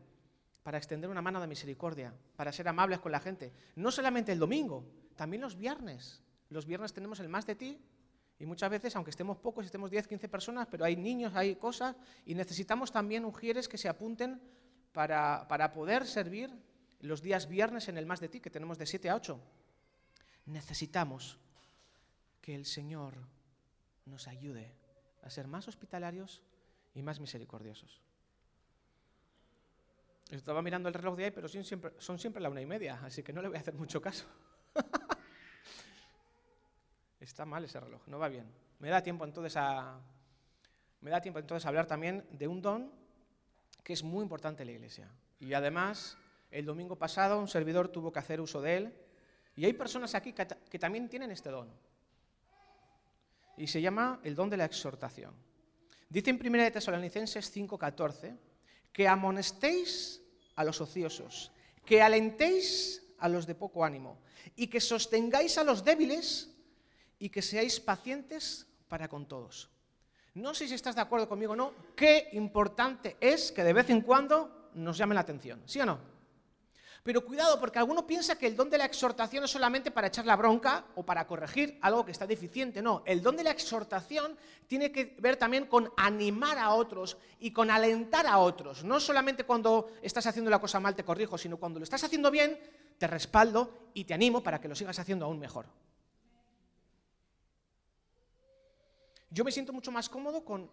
para 0.63 0.77
extender 0.77 1.09
una 1.09 1.21
mano 1.21 1.39
de 1.39 1.47
misericordia, 1.47 2.13
para 2.35 2.51
ser 2.51 2.67
amables 2.67 2.99
con 2.99 3.11
la 3.11 3.19
gente. 3.19 3.53
No 3.75 3.91
solamente 3.91 4.31
el 4.31 4.39
domingo, 4.39 4.83
también 5.15 5.41
los 5.41 5.57
viernes. 5.57 6.23
Los 6.49 6.65
viernes 6.65 6.93
tenemos 6.93 7.19
el 7.19 7.29
más 7.29 7.45
de 7.45 7.55
ti 7.55 7.79
y 8.37 8.45
muchas 8.45 8.69
veces, 8.69 8.95
aunque 8.95 9.11
estemos 9.11 9.37
pocos, 9.37 9.65
estemos 9.65 9.89
10, 9.89 10.07
15 10.07 10.27
personas, 10.27 10.67
pero 10.69 10.83
hay 10.83 10.95
niños, 10.95 11.33
hay 11.35 11.55
cosas, 11.55 11.95
y 12.25 12.35
necesitamos 12.35 12.91
también 12.91 13.23
ujieres 13.23 13.69
que 13.69 13.77
se 13.77 13.87
apunten 13.87 14.41
para, 14.91 15.47
para 15.47 15.71
poder 15.71 16.05
servir 16.05 16.51
los 16.99 17.21
días 17.21 17.47
viernes 17.47 17.87
en 17.87 17.97
el 17.97 18.05
Más 18.05 18.19
de 18.19 18.29
Ti, 18.29 18.41
que 18.41 18.49
tenemos 18.49 18.77
de 18.77 18.85
7 18.85 19.09
a 19.09 19.15
8. 19.15 19.39
Necesitamos 20.47 21.37
que 22.41 22.55
el 22.55 22.65
Señor 22.65 23.13
nos 24.05 24.27
ayude 24.27 24.73
a 25.23 25.29
ser 25.29 25.47
más 25.47 25.67
hospitalarios 25.67 26.43
y 26.93 27.01
más 27.01 27.19
misericordiosos. 27.19 28.01
Estaba 30.29 30.61
mirando 30.61 30.89
el 30.89 30.95
reloj 30.95 31.15
de 31.15 31.25
ahí, 31.25 31.31
pero 31.31 31.47
son 31.47 31.63
siempre, 31.63 31.93
son 31.99 32.19
siempre 32.19 32.41
la 32.41 32.49
una 32.49 32.61
y 32.61 32.65
media, 32.65 32.99
así 33.03 33.23
que 33.23 33.31
no 33.31 33.41
le 33.41 33.47
voy 33.47 33.57
a 33.57 33.61
hacer 33.61 33.75
mucho 33.75 34.01
caso. 34.01 34.25
Está 37.25 37.43
mal 37.43 37.65
ese 37.65 37.79
reloj, 37.79 38.07
no 38.07 38.19
va 38.19 38.29
bien. 38.29 38.45
Me 38.79 38.89
da 38.89 39.01
tiempo 39.01 39.25
entonces 39.25 39.57
a, 39.57 39.99
me 41.01 41.09
da 41.09 41.21
tiempo 41.21 41.39
entonces 41.39 41.65
a 41.65 41.69
hablar 41.69 41.87
también 41.87 42.23
de 42.29 42.47
un 42.47 42.61
don 42.61 42.91
que 43.83 43.93
es 43.93 44.03
muy 44.03 44.21
importante 44.21 44.61
en 44.61 44.67
la 44.67 44.73
iglesia. 44.73 45.09
Y 45.39 45.53
además, 45.53 46.17
el 46.51 46.65
domingo 46.65 46.95
pasado 46.95 47.39
un 47.39 47.47
servidor 47.47 47.87
tuvo 47.89 48.11
que 48.11 48.19
hacer 48.19 48.39
uso 48.39 48.61
de 48.61 48.77
él. 48.77 48.93
Y 49.55 49.65
hay 49.65 49.73
personas 49.73 50.13
aquí 50.13 50.33
que, 50.33 50.79
también 50.79 51.09
tienen 51.09 51.31
este 51.31 51.49
don. 51.49 51.71
Y 53.57 53.67
se 53.67 53.81
llama 53.81 54.19
el 54.23 54.35
don 54.35 54.49
de 54.49 54.57
la 54.57 54.65
exhortación. 54.65 55.33
Dice 56.07 56.29
en 56.29 56.39
1 56.39 56.63
de 56.63 56.71
Tesalonicenses 56.71 57.51
5:14 57.55 58.37
que 58.91 59.07
amonestéis 59.07 60.21
a 60.55 60.63
los 60.63 60.79
ociosos, 60.79 61.51
que 61.85 62.03
alentéis 62.03 63.03
a 63.17 63.27
los 63.29 63.47
de 63.47 63.55
poco 63.55 63.83
ánimo 63.83 64.19
y 64.55 64.67
que 64.67 64.79
sostengáis 64.79 65.57
a 65.57 65.63
los 65.63 65.83
débiles 65.83 66.54
y 67.25 67.29
que 67.33 67.41
seáis 67.41 67.79
pacientes 67.79 68.67
para 68.87 69.09
con 69.09 69.25
todos. 69.25 69.67
No 70.35 70.53
sé 70.53 70.67
si 70.67 70.75
estás 70.75 70.93
de 70.93 71.01
acuerdo 71.01 71.27
conmigo 71.27 71.53
o 71.53 71.55
no, 71.55 71.73
qué 71.95 72.29
importante 72.33 73.17
es 73.19 73.51
que 73.51 73.63
de 73.63 73.73
vez 73.73 73.89
en 73.89 74.01
cuando 74.01 74.69
nos 74.75 74.95
llame 74.95 75.15
la 75.15 75.21
atención, 75.21 75.63
¿sí 75.65 75.81
o 75.81 75.87
no? 75.87 75.97
Pero 77.01 77.25
cuidado, 77.25 77.59
porque 77.59 77.79
alguno 77.79 78.05
piensa 78.05 78.37
que 78.37 78.45
el 78.45 78.55
don 78.55 78.69
de 78.69 78.77
la 78.77 78.85
exhortación 78.85 79.43
es 79.43 79.49
solamente 79.49 79.89
para 79.89 80.07
echar 80.07 80.27
la 80.27 80.35
bronca 80.35 80.85
o 80.93 81.03
para 81.03 81.25
corregir 81.25 81.79
algo 81.81 82.05
que 82.05 82.11
está 82.11 82.27
deficiente. 82.27 82.83
No, 82.83 83.01
el 83.07 83.23
don 83.23 83.35
de 83.35 83.43
la 83.43 83.51
exhortación 83.51 84.37
tiene 84.67 84.91
que 84.91 85.15
ver 85.19 85.35
también 85.35 85.65
con 85.65 85.91
animar 85.97 86.59
a 86.59 86.75
otros 86.75 87.17
y 87.39 87.49
con 87.49 87.71
alentar 87.71 88.27
a 88.27 88.37
otros. 88.37 88.83
No 88.83 88.99
solamente 88.99 89.45
cuando 89.45 89.93
estás 90.03 90.27
haciendo 90.27 90.51
la 90.51 90.61
cosa 90.61 90.79
mal 90.79 90.95
te 90.95 91.03
corrijo, 91.03 91.39
sino 91.39 91.57
cuando 91.57 91.79
lo 91.79 91.85
estás 91.85 92.03
haciendo 92.03 92.29
bien, 92.29 92.59
te 92.99 93.07
respaldo 93.07 93.89
y 93.95 94.03
te 94.03 94.13
animo 94.13 94.43
para 94.43 94.61
que 94.61 94.67
lo 94.67 94.75
sigas 94.75 94.99
haciendo 94.99 95.25
aún 95.25 95.39
mejor. 95.39 95.65
Yo 99.29 99.43
me 99.43 99.51
siento 99.51 99.73
mucho 99.73 99.91
más 99.91 100.09
cómodo 100.09 100.43
con 100.43 100.69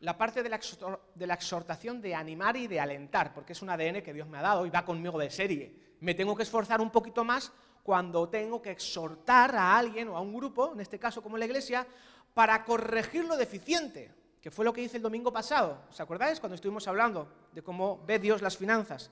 la 0.00 0.16
parte 0.16 0.42
de 0.42 0.48
la, 0.48 1.34
exhortación 1.34 2.00
de 2.00 2.14
animar 2.14 2.56
y 2.56 2.66
de 2.66 2.80
alentar, 2.80 3.34
porque 3.34 3.52
es 3.52 3.62
un 3.62 3.68
ADN 3.68 4.02
que 4.02 4.14
Dios 4.14 4.26
me 4.28 4.38
ha 4.38 4.42
dado 4.42 4.64
y 4.64 4.70
va 4.70 4.84
conmigo 4.84 5.18
de 5.18 5.30
serie. 5.30 5.74
Me 6.00 6.14
tengo 6.14 6.34
que 6.34 6.42
esforzar 6.42 6.80
un 6.80 6.90
poquito 6.90 7.22
más 7.24 7.52
cuando 7.82 8.28
tengo 8.28 8.62
que 8.62 8.70
exhortar 8.70 9.54
a 9.54 9.76
alguien 9.76 10.08
o 10.08 10.16
a 10.16 10.20
un 10.20 10.34
grupo, 10.34 10.72
en 10.72 10.80
este 10.80 10.98
caso 10.98 11.22
como 11.22 11.36
la 11.36 11.44
iglesia, 11.44 11.86
para 12.32 12.64
corregir 12.64 13.24
lo 13.24 13.36
deficiente, 13.36 14.10
que 14.40 14.50
fue 14.50 14.64
lo 14.64 14.72
que 14.72 14.82
hice 14.82 14.96
el 14.96 15.02
domingo 15.02 15.32
pasado. 15.32 15.82
¿Os 15.90 16.00
acordáis 16.00 16.40
cuando 16.40 16.54
estuvimos 16.54 16.88
hablando 16.88 17.28
de 17.52 17.62
cómo 17.62 18.02
ve 18.06 18.18
Dios 18.18 18.40
las 18.40 18.56
finanzas? 18.56 19.10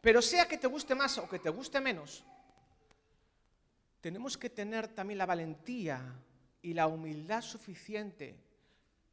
Pero 0.00 0.22
sea 0.22 0.46
que 0.46 0.58
te 0.58 0.68
guste 0.68 0.94
más 0.94 1.18
o 1.18 1.28
que 1.28 1.38
te 1.38 1.50
guste 1.50 1.80
menos, 1.80 2.24
tenemos 4.00 4.36
que 4.36 4.50
tener 4.50 4.88
también 4.88 5.18
la 5.18 5.26
valentía 5.26 6.02
y 6.62 6.74
la 6.74 6.86
humildad 6.86 7.42
suficiente, 7.42 8.36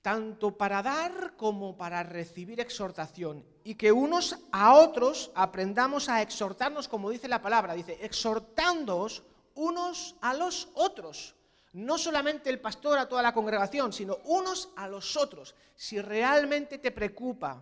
tanto 0.02 0.56
para 0.56 0.82
dar 0.82 1.36
como 1.36 1.76
para 1.76 2.04
recibir 2.04 2.60
exhortación, 2.60 3.44
y 3.64 3.76
que 3.76 3.92
unos 3.92 4.38
a 4.52 4.76
otros 4.76 5.32
aprendamos 5.36 6.08
a 6.08 6.22
exhortarnos, 6.22 6.88
como 6.88 7.10
dice 7.10 7.28
la 7.28 7.42
palabra, 7.42 7.74
dice, 7.74 7.98
exhortándoos 8.02 9.24
unos 9.56 10.16
a 10.22 10.34
los 10.34 10.70
otros. 10.76 11.36
No 11.74 11.98
solamente 11.98 12.50
el 12.50 12.60
pastor 12.60 12.98
a 12.98 13.08
toda 13.08 13.22
la 13.22 13.34
congregación, 13.34 13.94
sino 13.94 14.18
unos 14.24 14.70
a 14.76 14.88
los 14.88 15.16
otros. 15.18 15.54
Si 15.76 16.02
realmente 16.02 16.78
te 16.80 16.92
preocupa 16.92 17.62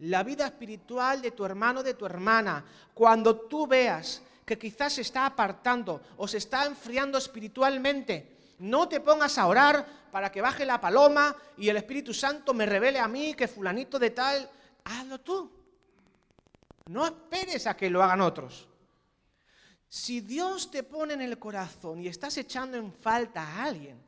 la 0.00 0.22
vida 0.22 0.46
espiritual 0.46 1.22
de 1.22 1.30
tu 1.30 1.44
hermano, 1.44 1.82
de 1.82 1.94
tu 1.94 2.04
hermana, 2.04 2.64
cuando 2.92 3.36
tú 3.36 3.66
veas 3.66 4.22
que 4.44 4.58
quizás 4.58 4.94
se 4.94 5.02
está 5.02 5.26
apartando 5.26 6.02
o 6.16 6.26
se 6.26 6.38
está 6.38 6.66
enfriando 6.66 7.16
espiritualmente, 7.16 8.39
no 8.60 8.88
te 8.88 9.00
pongas 9.00 9.38
a 9.38 9.46
orar 9.46 9.86
para 10.12 10.30
que 10.30 10.42
baje 10.42 10.66
la 10.66 10.80
paloma 10.80 11.34
y 11.56 11.68
el 11.68 11.78
Espíritu 11.78 12.12
Santo 12.12 12.52
me 12.52 12.66
revele 12.66 12.98
a 12.98 13.08
mí 13.08 13.32
que 13.34 13.48
fulanito 13.48 13.98
de 13.98 14.10
tal, 14.10 14.50
hazlo 14.84 15.18
tú. 15.20 15.50
No 16.86 17.06
esperes 17.06 17.66
a 17.66 17.76
que 17.76 17.88
lo 17.88 18.02
hagan 18.02 18.20
otros. 18.20 18.68
Si 19.88 20.20
Dios 20.20 20.70
te 20.70 20.82
pone 20.82 21.14
en 21.14 21.22
el 21.22 21.38
corazón 21.38 22.02
y 22.02 22.08
estás 22.08 22.36
echando 22.36 22.76
en 22.76 22.92
falta 22.92 23.42
a 23.42 23.64
alguien, 23.64 24.00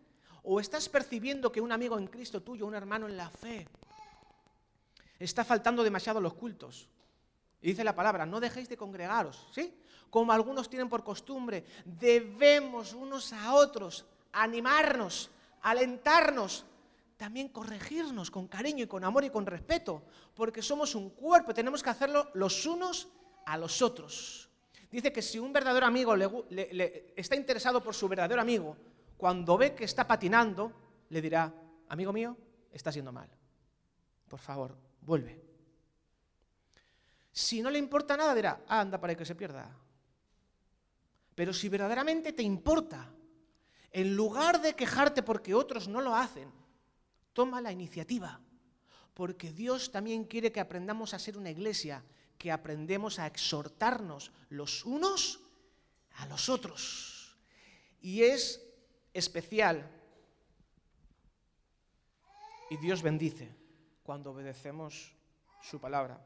o 0.42 0.60
estás 0.60 0.88
percibiendo 0.88 1.50
que 1.50 1.60
un 1.60 1.72
amigo 1.72 1.98
en 1.98 2.06
Cristo 2.06 2.42
tuyo, 2.42 2.66
un 2.66 2.74
hermano 2.74 3.08
en 3.08 3.16
la 3.16 3.30
fe, 3.30 3.66
está 5.18 5.44
faltando 5.44 5.82
demasiado 5.82 6.20
los 6.20 6.34
cultos, 6.34 6.88
y 7.62 7.68
dice 7.68 7.84
la 7.84 7.94
palabra, 7.94 8.26
no 8.26 8.40
dejéis 8.40 8.68
de 8.68 8.76
congregaros, 8.76 9.46
¿sí? 9.54 9.72
Como 10.10 10.32
algunos 10.32 10.68
tienen 10.68 10.88
por 10.88 11.02
costumbre, 11.02 11.64
debemos 11.84 12.92
unos 12.92 13.32
a 13.32 13.54
otros 13.54 14.04
animarnos, 14.32 15.30
alentarnos, 15.62 16.64
también 17.16 17.48
corregirnos 17.48 18.30
con 18.30 18.48
cariño 18.48 18.84
y 18.84 18.88
con 18.88 19.04
amor 19.04 19.24
y 19.24 19.30
con 19.30 19.46
respeto, 19.46 20.02
porque 20.34 20.60
somos 20.60 20.94
un 20.94 21.10
cuerpo, 21.10 21.54
tenemos 21.54 21.82
que 21.82 21.90
hacerlo 21.90 22.30
los 22.34 22.66
unos 22.66 23.08
a 23.46 23.56
los 23.56 23.80
otros. 23.80 24.48
Dice 24.90 25.12
que 25.12 25.22
si 25.22 25.38
un 25.38 25.52
verdadero 25.52 25.86
amigo 25.86 26.14
está 27.16 27.36
interesado 27.36 27.82
por 27.82 27.94
su 27.94 28.08
verdadero 28.08 28.40
amigo, 28.40 28.76
cuando 29.16 29.56
ve 29.56 29.74
que 29.74 29.84
está 29.84 30.06
patinando, 30.06 30.72
le 31.10 31.22
dirá, 31.22 31.52
amigo 31.88 32.12
mío, 32.12 32.36
está 32.72 32.90
siendo 32.90 33.12
mal. 33.12 33.28
Por 34.28 34.40
favor, 34.40 34.76
vuelve. 35.00 35.40
Si 37.30 37.62
no 37.62 37.70
le 37.70 37.78
importa 37.78 38.16
nada, 38.16 38.34
dirá, 38.34 38.64
anda 38.66 39.00
para 39.00 39.14
que 39.14 39.24
se 39.24 39.34
pierda. 39.34 39.70
Pero 41.34 41.52
si 41.52 41.68
verdaderamente 41.68 42.32
te 42.32 42.42
importa, 42.42 43.08
en 43.92 44.16
lugar 44.16 44.60
de 44.62 44.74
quejarte 44.74 45.22
porque 45.22 45.54
otros 45.54 45.88
no 45.88 46.00
lo 46.00 46.14
hacen, 46.14 46.50
toma 47.32 47.60
la 47.60 47.72
iniciativa. 47.72 48.40
Porque 49.14 49.52
Dios 49.52 49.92
también 49.92 50.24
quiere 50.24 50.50
que 50.50 50.60
aprendamos 50.60 51.12
a 51.12 51.18
ser 51.18 51.36
una 51.36 51.50
iglesia 51.50 52.02
que 52.38 52.50
aprendemos 52.50 53.18
a 53.18 53.26
exhortarnos 53.26 54.32
los 54.48 54.84
unos 54.84 55.40
a 56.16 56.26
los 56.26 56.48
otros. 56.48 57.36
Y 58.00 58.22
es 58.22 58.60
especial. 59.12 59.88
Y 62.70 62.76
Dios 62.78 63.02
bendice 63.02 63.54
cuando 64.02 64.30
obedecemos 64.30 65.14
su 65.62 65.78
palabra. 65.78 66.20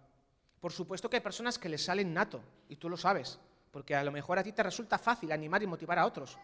Por 0.61 0.73
supuesto 0.73 1.11
que 1.11 1.17
hay 1.17 1.23
personas 1.23 1.59
que 1.59 1.69
les 1.69 1.85
salen 1.85 2.15
nato, 2.15 2.41
y 2.69 2.77
tú 2.77 2.89
lo 2.89 2.97
sabes, 2.97 3.39
porque 3.71 3.95
a 3.95 4.03
lo 4.03 4.11
mejor 4.11 4.39
a 4.39 4.43
ti 4.43 4.53
te 4.53 4.63
resulta 4.63 4.99
fácil 4.99 5.33
animar 5.33 5.63
y 5.63 5.67
motivar 5.67 5.99
a 5.99 6.07
otros. 6.07 6.39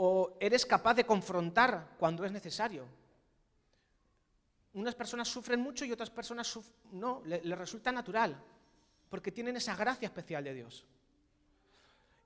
O 0.00 0.36
eres 0.38 0.64
capaz 0.64 0.94
de 0.94 1.04
confrontar 1.04 1.96
cuando 1.98 2.24
es 2.24 2.30
necesario 2.30 2.86
unas 4.74 4.94
personas 4.94 5.28
sufren 5.28 5.60
mucho 5.60 5.84
y 5.84 5.92
otras 5.92 6.10
personas 6.10 6.58
no, 6.92 7.22
les 7.24 7.44
le 7.44 7.56
resulta 7.56 7.90
natural, 7.90 8.40
porque 9.08 9.32
tienen 9.32 9.56
esa 9.56 9.74
gracia 9.74 10.06
especial 10.06 10.44
de 10.44 10.54
Dios. 10.54 10.84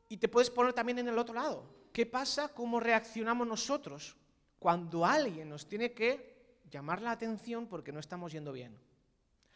Y 0.09 0.19
te 0.19 0.29
puedes 0.29 0.51
poner 0.51 0.73
también 0.73 0.99
en 0.99 1.09
el 1.09 1.19
otro 1.19 1.35
lado. 1.35 1.65
¿Qué 1.93 2.05
pasa? 2.05 2.49
¿Cómo 2.49 2.81
reaccionamos 2.81 3.47
nosotros 3.47 4.17
cuando 4.59 5.07
alguien 5.07 5.49
nos 5.49 5.67
tiene 5.67 5.93
que 5.93 6.61
llamar 6.71 7.01
la 7.01 7.13
atención 7.13 7.67
porque 7.67 7.93
no 7.93 8.01
estamos 8.01 8.33
yendo 8.33 8.53
bien? 8.53 8.77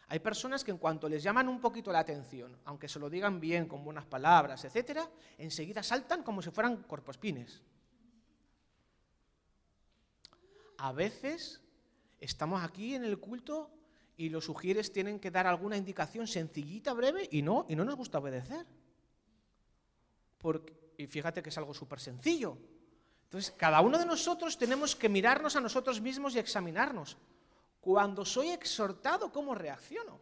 Hay 0.08 0.20
personas 0.20 0.62
que 0.62 0.70
en 0.70 0.78
cuanto 0.78 1.08
les 1.08 1.22
llaman 1.22 1.48
un 1.48 1.60
poquito 1.60 1.92
la 1.92 1.98
atención, 1.98 2.56
aunque 2.64 2.88
se 2.88 3.00
lo 3.00 3.10
digan 3.10 3.40
bien, 3.40 3.66
con 3.66 3.84
buenas 3.84 4.06
palabras, 4.06 4.64
etcétera, 4.64 5.10
enseguida 5.36 5.82
saltan 5.82 6.22
como 6.22 6.40
si 6.40 6.50
fueran 6.50 6.84
corpospines. 6.84 7.60
A 10.78 10.92
veces 10.92 11.60
estamos 12.20 12.62
aquí 12.62 12.94
en 12.94 13.04
el 13.04 13.18
culto 13.18 13.70
y 14.16 14.28
los 14.30 14.44
sugieres 14.44 14.92
tienen 14.92 15.20
que 15.20 15.30
dar 15.30 15.46
alguna 15.46 15.76
indicación 15.76 16.26
sencillita, 16.26 16.92
breve, 16.94 17.28
y 17.30 17.42
no, 17.42 17.66
y 17.68 17.76
no 17.76 17.84
nos 17.84 17.96
gusta 17.96 18.18
obedecer. 18.18 18.66
Porque, 20.38 20.74
y 20.96 21.06
fíjate 21.06 21.42
que 21.42 21.50
es 21.50 21.58
algo 21.58 21.74
súper 21.74 22.00
sencillo. 22.00 22.56
Entonces, 23.24 23.52
cada 23.56 23.80
uno 23.80 23.98
de 23.98 24.06
nosotros 24.06 24.56
tenemos 24.56 24.94
que 24.96 25.08
mirarnos 25.08 25.56
a 25.56 25.60
nosotros 25.60 26.00
mismos 26.00 26.34
y 26.34 26.38
examinarnos. 26.38 27.16
Cuando 27.80 28.24
soy 28.24 28.48
exhortado, 28.48 29.30
¿cómo 29.30 29.54
reacciono? 29.54 30.18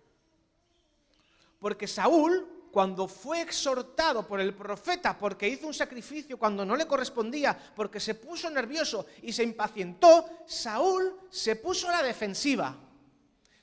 Porque 1.58 1.86
Saúl, 1.86 2.46
cuando 2.74 3.06
fue 3.06 3.40
exhortado 3.40 4.26
por 4.26 4.40
el 4.40 4.52
profeta 4.52 5.16
porque 5.16 5.48
hizo 5.48 5.68
un 5.68 5.72
sacrificio 5.72 6.36
cuando 6.36 6.66
no 6.66 6.74
le 6.74 6.88
correspondía, 6.88 7.56
porque 7.76 8.00
se 8.00 8.16
puso 8.16 8.50
nervioso 8.50 9.06
y 9.22 9.32
se 9.32 9.44
impacientó, 9.44 10.28
Saúl 10.44 11.20
se 11.30 11.54
puso 11.54 11.88
a 11.88 11.92
la 11.92 12.02
defensiva 12.02 12.76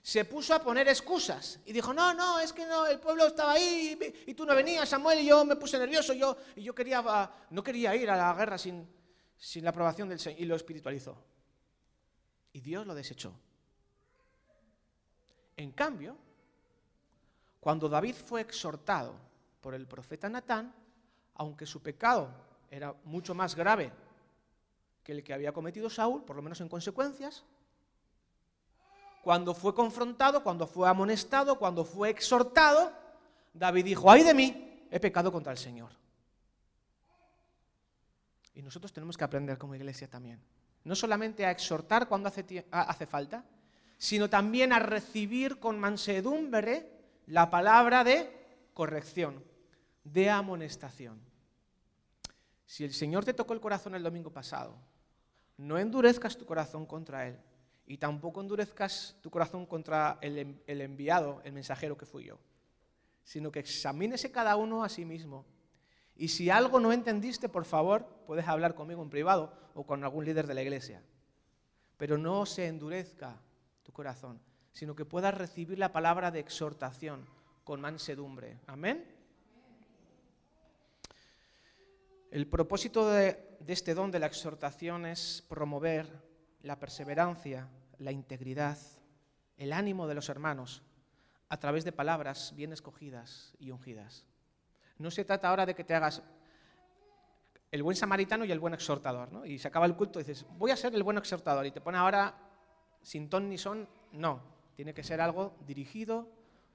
se 0.02 0.26
puso 0.26 0.56
a 0.56 0.64
poner 0.64 0.88
excusas 0.88 1.60
y 1.64 1.74
dijo, 1.74 1.94
no, 1.94 2.14
no, 2.14 2.40
es 2.40 2.54
que 2.54 2.66
no, 2.66 2.88
el 2.88 3.00
pueblo 3.00 3.28
estaba 3.28 3.52
ahí 3.52 4.00
y, 4.26 4.34
tú 4.34 4.46
no 4.46 4.56
venías, 4.56 4.90
Samuel, 4.90 5.20
y 5.20 5.28
yo 5.28 5.46
me 5.46 5.58
puse 5.58 5.78
nervioso, 5.78 6.14
yo, 6.14 6.38
y 6.56 6.64
yo 6.64 6.74
quería, 6.74 7.04
no 7.52 7.64
quería 7.64 7.96
ir 7.96 8.10
a 8.10 8.16
la 8.16 8.34
guerra 8.34 8.58
sin, 8.58 8.88
sin 9.38 9.64
la 9.64 9.70
aprobación 9.70 10.10
del 10.10 10.20
Señor, 10.20 10.42
y 10.42 10.46
lo 10.46 10.56
espiritualizó. 10.56 11.24
Y 12.54 12.62
Dios 12.62 12.88
lo 12.88 12.96
desechó. 12.96 13.32
En 15.56 15.72
cambio, 15.74 16.18
cuando 17.62 17.88
David 17.88 18.16
fue 18.16 18.42
exhortado 18.42 19.14
por 19.62 19.76
el 19.76 19.88
profeta 19.88 20.28
Natán, 20.28 20.74
aunque 21.36 21.68
su 21.68 21.82
pecado 21.82 22.28
era 22.70 22.94
mucho 23.06 23.36
más 23.36 23.56
grave 23.56 23.94
que 25.04 25.12
el 25.12 25.24
que 25.24 25.34
había 25.34 25.54
cometido 25.54 25.90
Saúl, 25.90 26.24
por 26.24 26.36
lo 26.36 26.42
menos 26.42 26.60
en 26.60 26.68
consecuencias, 26.68 27.44
cuando 29.24 29.54
fue 29.54 29.76
confrontado, 29.76 30.44
cuando 30.44 30.66
fue 30.66 30.90
amonestado, 30.90 31.60
cuando 31.60 31.86
fue 31.86 32.10
exhortado, 32.10 32.92
David 33.54 33.86
dijo, 33.86 34.10
ay 34.10 34.24
de 34.24 34.34
mí, 34.34 34.88
he 34.90 35.00
pecado 35.00 35.32
contra 35.32 35.52
el 35.52 35.60
Señor. 35.60 35.92
Y 38.56 38.64
nosotros 38.64 38.92
tenemos 38.92 39.16
que 39.16 39.24
aprender 39.24 39.60
como 39.60 39.76
iglesia 39.76 40.10
también. 40.10 40.42
No 40.84 40.96
solamente 40.96 41.46
a 41.46 41.52
exhortar 41.52 42.08
cuando 42.08 42.28
hace, 42.28 42.66
hace 42.72 43.06
falta, 43.06 43.46
sino 44.00 44.32
también 44.32 44.74
a 44.74 44.80
recibir 44.80 45.60
con 45.60 45.80
mansedumbre 45.80 47.01
la 47.26 47.50
palabra 47.50 48.04
de 48.04 48.30
corrección, 48.74 49.44
de 50.04 50.30
amonestación. 50.30 51.20
Si 52.66 52.84
el 52.84 52.94
Señor 52.94 53.26
te 53.26 53.34
tocó 53.34 53.54
el 53.54 53.62
corazón 53.62 53.96
el 53.96 54.04
domingo 54.04 54.32
pasado, 54.32 54.78
no 55.58 55.78
endurezcas 55.78 56.38
tu 56.38 56.46
corazón 56.46 56.86
contra 56.86 57.28
Él, 57.28 57.38
y 57.86 57.98
tampoco 57.98 58.40
endurezcas 58.40 59.18
tu 59.22 59.30
corazón 59.30 59.66
contra 59.66 60.18
el, 60.22 60.56
enviado, 60.66 61.42
el 61.44 61.52
mensajero 61.52 61.98
que 61.98 62.06
fui 62.06 62.24
yo, 62.24 62.40
sino 63.24 63.52
que 63.52 63.60
examínese 63.60 64.32
cada 64.32 64.56
uno 64.56 64.84
a 64.84 64.88
sí 64.90 65.04
mismo. 65.04 65.46
Y 66.16 66.30
si 66.30 66.50
algo 66.50 66.80
no 66.80 66.94
entendiste, 66.94 67.50
por 67.50 67.66
favor, 67.66 68.06
puedes 68.26 68.48
hablar 68.48 68.76
conmigo 68.76 69.04
en 69.04 69.10
privado 69.10 69.54
o 69.74 69.86
con 69.86 70.04
algún 70.04 70.24
líder 70.24 70.48
de 70.48 70.54
la 70.54 70.62
iglesia. 70.62 71.04
Pero 71.98 72.18
no 72.18 72.46
se 72.46 72.68
endurezca 72.68 73.42
tu 73.84 73.92
corazón, 73.92 74.40
sino 74.72 74.96
que 74.96 75.06
puedas 75.06 75.34
recibir 75.34 75.78
la 75.80 75.92
palabra 75.92 76.32
de 76.32 76.40
exhortación 76.40 77.26
con 77.64 77.82
mansedumbre. 77.82 78.60
Amén. 78.68 79.06
El 82.32 82.48
propósito 82.48 83.10
de, 83.10 83.58
este 83.68 83.94
don 83.94 84.12
de 84.12 84.20
la 84.20 84.28
exhortación 84.28 85.06
es 85.06 85.44
promover 85.50 86.08
la 86.62 86.80
perseverancia 86.80 87.68
la 88.02 88.12
integridad, 88.12 88.78
el 89.58 89.74
ánimo 89.74 90.08
de 90.08 90.16
los 90.16 90.30
hermanos 90.30 90.82
a 91.50 91.58
través 91.58 91.86
de 91.86 91.92
palabras 91.92 92.54
bien 92.56 92.74
escogidas 92.74 93.54
y 93.60 93.72
ungidas. 93.72 94.26
No 94.98 95.12
se 95.12 95.24
trata 95.24 95.50
ahora 95.50 95.66
de 95.66 95.76
que 95.76 95.84
te 95.84 95.94
hagas 95.94 96.24
el 97.72 97.84
buen 97.84 97.96
samaritano 97.96 98.44
y 98.44 98.52
el 98.52 98.60
buen 98.60 98.74
exhortador, 98.74 99.32
¿no? 99.32 99.46
Y 99.46 99.60
se 99.60 99.68
acaba 99.68 99.86
el 99.86 99.96
culto 99.96 100.20
y 100.20 100.24
dices, 100.24 100.46
voy 100.58 100.72
a 100.72 100.78
ser 100.78 100.96
el 100.96 101.04
buen 101.04 101.18
exhortador, 101.18 101.66
y 101.66 101.72
te 101.72 101.80
pone 101.80 101.98
ahora 101.98 102.34
sin 103.02 103.30
ton 103.30 103.48
ni 103.48 103.58
son, 103.58 103.88
no, 104.12 104.42
tiene 104.82 104.96
que 104.96 105.04
ser 105.04 105.22
algo 105.22 105.56
dirigido 105.68 106.28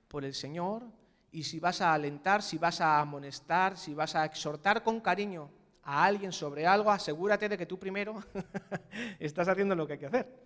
por 0.06 0.24
el 0.24 0.32
Señor, 0.32 0.84
y 1.32 1.42
si 1.42 1.58
vas 1.58 1.80
a 1.80 1.92
alentar, 1.92 2.40
si 2.40 2.56
vas 2.56 2.80
a 2.80 3.00
amonestar, 3.00 3.76
si 3.76 3.94
vas 3.94 4.14
a 4.14 4.24
exhortar 4.24 4.84
con 4.84 5.00
cariño 5.00 5.50
a 5.82 6.04
alguien 6.04 6.30
sobre 6.30 6.68
algo, 6.68 6.92
asegúrate 6.92 7.48
de 7.48 7.58
que 7.58 7.66
tú 7.66 7.80
primero 7.80 8.22
estás 9.18 9.48
haciendo 9.48 9.74
lo 9.74 9.88
que 9.88 9.94
hay 9.94 9.98
que 9.98 10.06
hacer. 10.06 10.40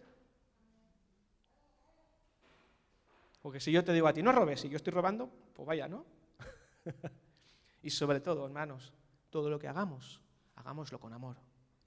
Porque 3.42 3.60
si 3.60 3.70
yo 3.70 3.84
te 3.84 3.92
digo 3.92 4.06
a 4.06 4.14
ti, 4.14 4.22
no 4.22 4.32
robes, 4.32 4.62
si 4.62 4.70
yo 4.70 4.76
estoy 4.76 4.94
robando, 4.94 5.30
pues 5.52 5.66
vaya, 5.66 5.86
¿no? 5.86 6.06
y 7.82 7.90
sobre 7.90 8.20
todo, 8.20 8.46
hermanos, 8.46 8.94
todo 9.28 9.50
lo 9.50 9.58
que 9.58 9.68
hagamos, 9.68 10.22
hagámoslo 10.56 10.98
con 10.98 11.12
amor, 11.12 11.36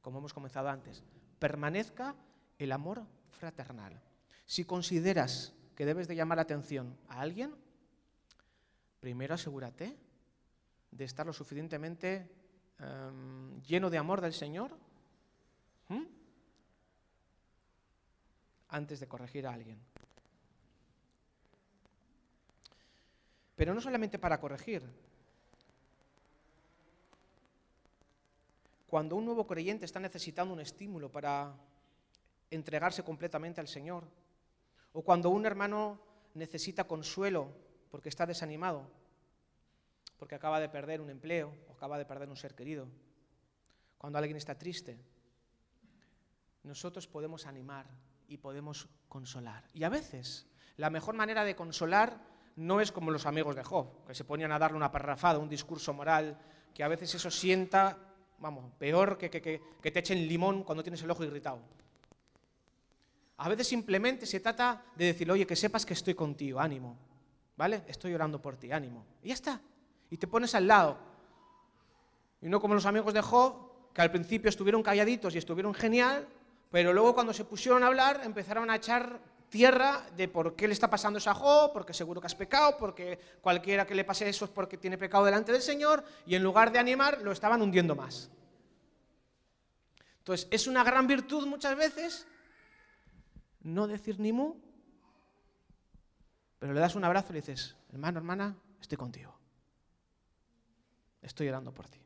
como 0.03 0.19
hemos 0.19 0.35
comenzado 0.35 0.69
antes. 0.69 1.03
Permanezca 1.39 2.15
el 2.59 2.71
amor 2.71 3.07
fraternal. 3.31 3.99
Si 4.45 4.65
consideras 4.65 5.55
que 5.75 5.85
debes 5.85 6.07
de 6.07 6.15
llamar 6.15 6.37
la 6.37 6.43
atención 6.43 6.97
a 7.09 7.21
alguien, 7.21 7.55
primero 8.99 9.33
asegúrate 9.33 9.97
de 10.91 11.03
estar 11.03 11.25
lo 11.25 11.33
suficientemente 11.33 12.29
em, 12.79 13.61
lleno 13.61 13.89
de 13.89 13.97
amor 13.97 14.21
del 14.21 14.33
Señor 14.33 14.77
antes 18.73 18.99
de 18.99 19.07
corregir 19.07 19.45
a 19.45 19.53
alguien. 19.53 19.77
Pero 23.55 23.73
no 23.73 23.81
solamente 23.81 24.17
para 24.17 24.39
corregir. 24.39 24.83
Cuando 28.87 29.15
un 29.15 29.25
nuevo 29.25 29.45
creyente 29.45 29.85
está 29.85 29.99
necesitando 29.99 30.53
un 30.53 30.59
estímulo 30.59 31.11
para 31.11 31.53
entregarse 32.49 33.03
completamente 33.03 33.61
al 33.61 33.67
Señor, 33.67 34.05
o 34.93 35.03
cuando 35.03 35.29
un 35.29 35.45
hermano 35.45 35.99
necesita 36.33 36.85
consuelo 36.85 37.51
porque 37.91 38.09
está 38.09 38.25
desanimado, 38.25 38.89
porque 40.17 40.35
acaba 40.35 40.59
de 40.59 40.69
perder 40.69 41.01
un 41.01 41.09
empleo 41.09 41.53
o 41.67 41.73
acaba 41.73 41.97
de 41.97 42.05
perder 42.05 42.29
un 42.29 42.37
ser 42.37 42.55
querido, 42.55 42.87
cuando 43.97 44.19
alguien 44.19 44.37
está 44.37 44.57
triste, 44.57 44.99
nosotros 46.63 47.07
podemos 47.07 47.45
animar 47.45 47.87
y 48.27 48.37
podemos 48.37 48.87
consolar. 49.09 49.65
Y 49.73 49.83
a 49.83 49.89
veces 49.89 50.47
la 50.77 50.89
mejor 50.89 51.15
manera 51.15 51.43
de 51.43 51.55
consolar 51.55 52.19
no 52.55 52.81
es 52.81 52.91
como 52.91 53.11
los 53.11 53.25
amigos 53.25 53.55
de 53.55 53.63
Job, 53.63 54.05
que 54.05 54.15
se 54.15 54.23
ponían 54.23 54.51
a 54.51 54.59
darle 54.59 54.77
una 54.77 54.91
parrafada, 54.91 55.39
un 55.39 55.49
discurso 55.49 55.93
moral, 55.93 56.39
que 56.73 56.83
a 56.83 56.87
veces 56.87 57.13
eso 57.15 57.31
sienta, 57.31 57.97
vamos, 58.39 58.71
peor 58.77 59.17
que, 59.17 59.29
que, 59.29 59.41
que, 59.41 59.91
te 59.91 59.99
echen 59.99 60.27
limón 60.27 60.63
cuando 60.63 60.83
tienes 60.83 61.01
el 61.03 61.11
ojo 61.11 61.23
irritado. 61.23 61.59
A 63.37 63.49
veces 63.49 63.67
simplemente 63.67 64.25
se 64.25 64.39
trata 64.39 64.83
de 64.95 65.05
decir, 65.05 65.29
oye, 65.31 65.47
que 65.47 65.55
sepas 65.55 65.85
que 65.85 65.93
estoy 65.93 66.13
contigo, 66.13 66.59
ánimo, 66.59 66.97
¿vale? 67.57 67.83
Estoy 67.87 68.13
orando 68.13 68.41
por 68.41 68.57
ti, 68.57 68.71
ánimo. 68.71 69.05
Y 69.23 69.29
ya 69.29 69.33
está. 69.33 69.61
Y 70.09 70.17
te 70.17 70.27
pones 70.27 70.53
al 70.55 70.67
lado. 70.67 70.97
Y 72.41 72.47
no 72.47 72.61
como 72.61 72.75
los 72.75 72.85
amigos 72.85 73.13
de 73.13 73.21
Job, 73.21 73.91
que 73.93 74.01
al 74.01 74.11
principio 74.11 74.49
estuvieron 74.49 74.83
calladitos 74.83 75.33
y 75.33 75.37
estuvieron 75.37 75.73
genial, 75.73 76.27
pero 76.69 76.93
luego 76.93 77.13
cuando 77.13 77.33
se 77.33 77.45
pusieron 77.45 77.83
a 77.83 77.87
hablar 77.87 78.21
empezaron 78.23 78.69
a 78.69 78.75
echar 78.75 79.19
tierra 79.49 80.03
de 80.17 80.27
por 80.27 80.55
qué 80.55 80.67
le 80.67 80.73
está 80.73 80.89
pasando 80.89 81.19
eso 81.19 81.29
a 81.29 81.35
Job, 81.35 81.71
porque 81.73 81.93
seguro 81.93 82.19
que 82.19 82.27
has 82.27 82.35
pecado, 82.35 82.75
porque 82.77 83.19
cualquiera 83.41 83.85
que 83.85 83.93
le 83.93 84.03
pase 84.03 84.27
eso 84.27 84.45
es 84.45 84.51
porque 84.51 84.77
tiene 84.77 84.97
pecado 84.97 85.25
delante 85.25 85.51
del 85.51 85.61
Señor, 85.61 86.03
y 86.25 86.33
en 86.33 86.41
lugar 86.41 86.71
de 86.71 86.79
animar, 86.79 87.21
lo 87.21 87.31
estaban 87.31 87.61
hundiendo 87.61 87.95
más. 87.95 88.31
Entonces, 90.17 90.47
es 90.49 90.65
una 90.65 90.83
gran 90.83 91.05
virtud 91.05 91.45
muchas 91.45 91.75
veces 91.75 92.25
no 93.63 93.87
decir 93.87 94.19
ni 94.19 94.31
mu, 94.31 94.55
pero 96.59 96.73
le 96.73 96.79
das 96.79 96.95
un 96.95 97.03
abrazo 97.03 97.31
y 97.31 97.33
le 97.33 97.41
dices, 97.41 97.75
hermano, 97.89 98.19
hermana, 98.19 98.55
estoy 98.79 98.97
contigo. 98.97 99.33
Estoy 101.21 101.49
orando 101.49 101.73
por 101.73 101.87
ti. 101.89 102.03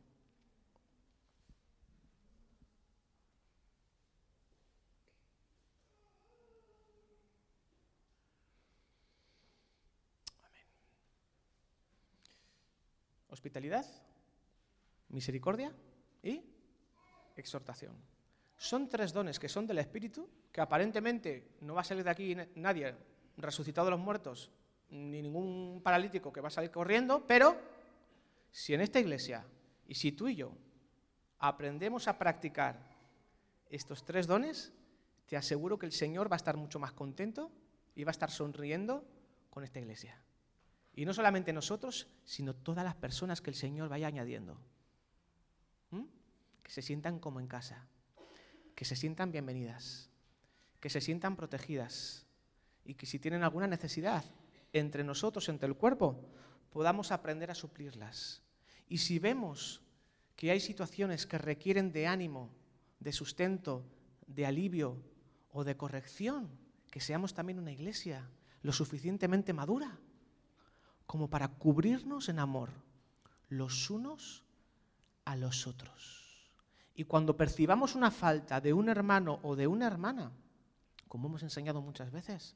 hospitalidad, 13.37 13.85
misericordia 15.09 15.71
y 16.23 16.43
exhortación. 17.35 17.95
Son 18.57 18.89
tres 18.89 19.13
dones 19.13 19.39
que 19.39 19.47
son 19.47 19.67
del 19.67 19.77
Espíritu, 19.77 20.27
que 20.51 20.61
aparentemente 20.61 21.57
no 21.61 21.75
va 21.75 21.81
a 21.81 21.83
salir 21.83 22.03
de 22.03 22.09
aquí 22.09 22.35
nadie 22.55 22.95
resucitado 23.37 23.85
de 23.85 23.91
los 23.91 23.99
muertos, 23.99 24.51
ni 24.89 25.21
ningún 25.21 25.81
paralítico 25.83 26.33
que 26.33 26.41
va 26.41 26.47
a 26.47 26.51
salir 26.51 26.71
corriendo, 26.71 27.25
pero 27.27 27.55
si 28.51 28.73
en 28.73 28.81
esta 28.81 28.99
iglesia 28.99 29.45
y 29.87 29.93
si 29.93 30.11
tú 30.11 30.27
y 30.27 30.35
yo 30.35 30.51
aprendemos 31.39 32.07
a 32.07 32.17
practicar 32.17 32.79
estos 33.69 34.03
tres 34.03 34.25
dones, 34.25 34.73
te 35.27 35.37
aseguro 35.37 35.77
que 35.77 35.85
el 35.85 35.91
Señor 35.91 36.31
va 36.31 36.35
a 36.35 36.37
estar 36.37 36.57
mucho 36.57 36.79
más 36.79 36.93
contento 36.93 37.51
y 37.95 38.03
va 38.03 38.09
a 38.09 38.17
estar 38.17 38.31
sonriendo 38.31 39.05
con 39.49 39.63
esta 39.63 39.79
iglesia. 39.79 40.19
Y 40.95 41.05
no 41.05 41.13
solamente 41.13 41.53
nosotros, 41.53 42.07
sino 42.23 42.55
todas 42.55 42.83
las 42.83 42.95
personas 42.95 43.41
que 43.41 43.51
el 43.51 43.55
Señor 43.55 43.89
vaya 43.89 44.07
añadiendo. 44.07 44.57
¿Mm? 45.91 46.05
Que 46.63 46.71
se 46.71 46.81
sientan 46.81 47.19
como 47.19 47.39
en 47.39 47.47
casa, 47.47 47.87
que 48.77 48.85
se 48.85 48.95
sientan 48.95 49.31
bienvenidas, 49.31 50.11
que 50.79 50.91
se 50.91 51.01
sientan 51.01 51.35
protegidas 51.35 52.27
y 52.85 52.93
que 52.93 53.07
si 53.07 53.17
tienen 53.17 53.41
alguna 53.41 53.65
necesidad 53.65 54.23
entre 54.71 55.03
nosotros, 55.03 55.49
entre 55.49 55.67
el 55.67 55.73
cuerpo, 55.73 56.29
podamos 56.69 57.11
aprender 57.11 57.49
a 57.49 57.55
suplirlas. 57.55 58.43
Y 58.87 58.99
si 58.99 59.17
vemos 59.17 59.81
que 60.35 60.51
hay 60.51 60.59
situaciones 60.59 61.25
que 61.25 61.39
requieren 61.39 61.91
de 61.91 62.05
ánimo, 62.05 62.51
de 62.99 63.13
sustento, 63.13 63.83
de 64.27 64.45
alivio 64.45 65.01
o 65.49 65.63
de 65.63 65.75
corrección, 65.75 66.47
que 66.91 67.01
seamos 67.01 67.33
también 67.33 67.57
una 67.57 67.71
iglesia 67.71 68.29
lo 68.61 68.73
suficientemente 68.73 69.53
madura 69.53 69.97
como 71.07 71.31
para 71.31 71.47
cubrirnos 71.47 72.29
en 72.29 72.37
amor 72.37 72.69
los 73.49 73.89
unos 73.89 74.43
a 75.25 75.35
los 75.35 75.65
otros. 75.65 76.26
Y 76.97 77.05
cuando 77.05 77.37
percibamos 77.37 77.93
una 77.93 78.09
falta 78.09 78.59
de 78.59 78.73
un 78.73 78.89
hermano 78.89 79.39
o 79.43 79.55
de 79.55 79.67
una 79.67 79.85
hermana, 79.85 80.31
como 81.07 81.27
hemos 81.27 81.43
enseñado 81.43 81.79
muchas 81.79 82.11
veces, 82.11 82.55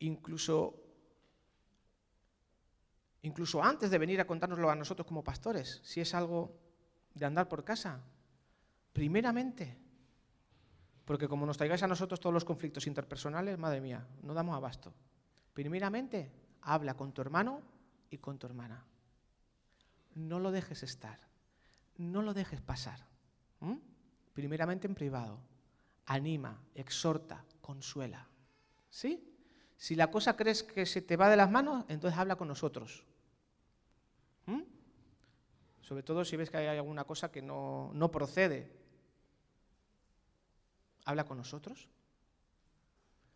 incluso, 0.00 0.74
incluso 3.22 3.64
antes 3.64 3.90
de 3.90 3.96
venir 3.96 4.20
a 4.20 4.26
contárnoslo 4.26 4.68
a 4.68 4.76
nosotros 4.76 5.06
como 5.06 5.24
pastores, 5.24 5.80
si 5.82 6.02
es 6.02 6.12
algo 6.12 6.54
de 7.14 7.24
andar 7.24 7.48
por 7.48 7.64
casa, 7.64 8.02
primeramente, 8.92 9.78
porque 11.06 11.28
como 11.28 11.46
nos 11.46 11.56
traigáis 11.56 11.82
a 11.84 11.88
nosotros 11.88 12.20
todos 12.20 12.34
los 12.34 12.44
conflictos 12.44 12.86
interpersonales, 12.86 13.58
madre 13.58 13.80
mía, 13.80 14.06
no 14.20 14.34
damos 14.34 14.54
abasto. 14.54 14.92
Primeramente, 15.54 16.30
habla 16.60 16.98
con 16.98 17.12
tu 17.12 17.22
hermano 17.22 17.62
y 18.10 18.18
con 18.18 18.38
tu 18.38 18.46
hermana. 18.46 18.84
No 20.16 20.38
lo 20.38 20.52
dejes 20.52 20.82
estar, 20.82 21.31
no 22.02 22.22
lo 22.22 22.34
dejes 22.34 22.60
pasar. 22.60 23.06
Primeramente 24.34 24.86
en 24.86 24.94
privado, 24.94 25.38
anima, 26.06 26.60
exhorta, 26.74 27.44
consuela. 27.60 28.26
¿Sí? 28.90 29.28
Si 29.76 29.94
la 29.94 30.10
cosa 30.10 30.36
crees 30.36 30.62
que 30.62 30.86
se 30.86 31.02
te 31.02 31.16
va 31.16 31.28
de 31.28 31.36
las 31.36 31.50
manos, 31.50 31.84
entonces 31.88 32.18
habla 32.18 32.36
con 32.36 32.48
nosotros. 32.48 33.04
Sobre 35.80 36.02
todo 36.02 36.24
si 36.24 36.36
ves 36.36 36.50
que 36.50 36.56
hay 36.56 36.78
alguna 36.78 37.04
cosa 37.04 37.30
que 37.30 37.42
no, 37.42 37.90
no 37.92 38.10
procede. 38.10 38.72
Habla 41.04 41.24
con 41.24 41.36
nosotros, 41.36 41.88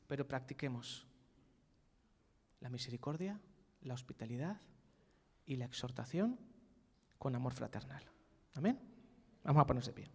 pero 0.06 0.26
practiquemos 0.26 1.06
la 2.60 2.70
misericordia, 2.70 3.40
la 3.82 3.94
hospitalidad 3.94 4.60
y 5.44 5.56
la 5.56 5.66
exhortación 5.66 6.38
con 7.18 7.34
amor 7.34 7.52
fraternal. 7.52 8.15
Amén. 8.56 8.80
Vamos 9.44 9.60
a 9.60 9.66
ponerse 9.66 9.92
pie. 9.92 10.08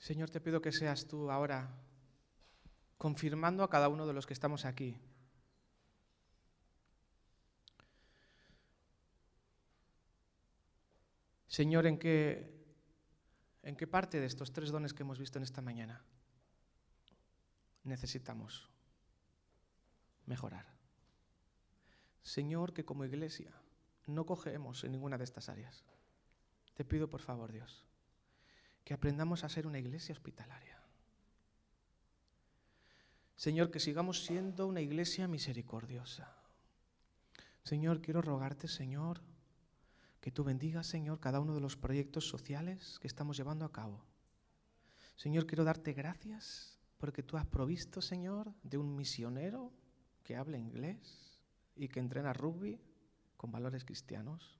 Señor, 0.00 0.30
te 0.30 0.40
pido 0.40 0.62
que 0.62 0.72
seas 0.72 1.06
tú 1.06 1.30
ahora 1.30 1.68
confirmando 2.96 3.62
a 3.62 3.68
cada 3.68 3.88
uno 3.88 4.06
de 4.06 4.14
los 4.14 4.26
que 4.26 4.32
estamos 4.32 4.64
aquí. 4.64 4.98
Señor, 11.46 11.86
¿en 11.86 11.98
qué, 11.98 12.64
¿en 13.62 13.76
qué 13.76 13.86
parte 13.86 14.20
de 14.20 14.26
estos 14.26 14.52
tres 14.52 14.70
dones 14.70 14.94
que 14.94 15.02
hemos 15.02 15.18
visto 15.18 15.38
en 15.38 15.44
esta 15.44 15.60
mañana 15.60 16.02
necesitamos 17.84 18.70
mejorar? 20.24 20.66
Señor, 22.22 22.72
que 22.72 22.86
como 22.86 23.04
iglesia 23.04 23.52
no 24.06 24.24
cogemos 24.24 24.82
en 24.84 24.92
ninguna 24.92 25.18
de 25.18 25.24
estas 25.24 25.50
áreas. 25.50 25.84
Te 26.72 26.86
pido 26.86 27.10
por 27.10 27.20
favor, 27.20 27.52
Dios, 27.52 27.84
que 28.90 28.94
aprendamos 28.94 29.44
a 29.44 29.48
ser 29.48 29.68
una 29.68 29.78
iglesia 29.78 30.12
hospitalaria. 30.12 30.76
Señor, 33.36 33.70
que 33.70 33.78
sigamos 33.78 34.24
siendo 34.24 34.66
una 34.66 34.80
iglesia 34.80 35.28
misericordiosa. 35.28 36.34
Señor, 37.62 38.00
quiero 38.02 38.20
rogarte, 38.20 38.66
Señor, 38.66 39.20
que 40.20 40.32
tú 40.32 40.42
bendigas, 40.42 40.88
Señor, 40.88 41.20
cada 41.20 41.38
uno 41.38 41.54
de 41.54 41.60
los 41.60 41.76
proyectos 41.76 42.28
sociales 42.28 42.98
que 42.98 43.06
estamos 43.06 43.36
llevando 43.36 43.64
a 43.64 43.70
cabo. 43.70 44.04
Señor, 45.14 45.46
quiero 45.46 45.62
darte 45.62 45.92
gracias 45.92 46.76
porque 46.98 47.22
tú 47.22 47.36
has 47.36 47.46
provisto, 47.46 48.02
Señor, 48.02 48.52
de 48.64 48.76
un 48.76 48.96
misionero 48.96 49.72
que 50.24 50.34
habla 50.34 50.58
inglés 50.58 51.38
y 51.76 51.86
que 51.86 52.00
entrena 52.00 52.32
rugby 52.32 52.80
con 53.36 53.52
valores 53.52 53.84
cristianos. 53.84 54.58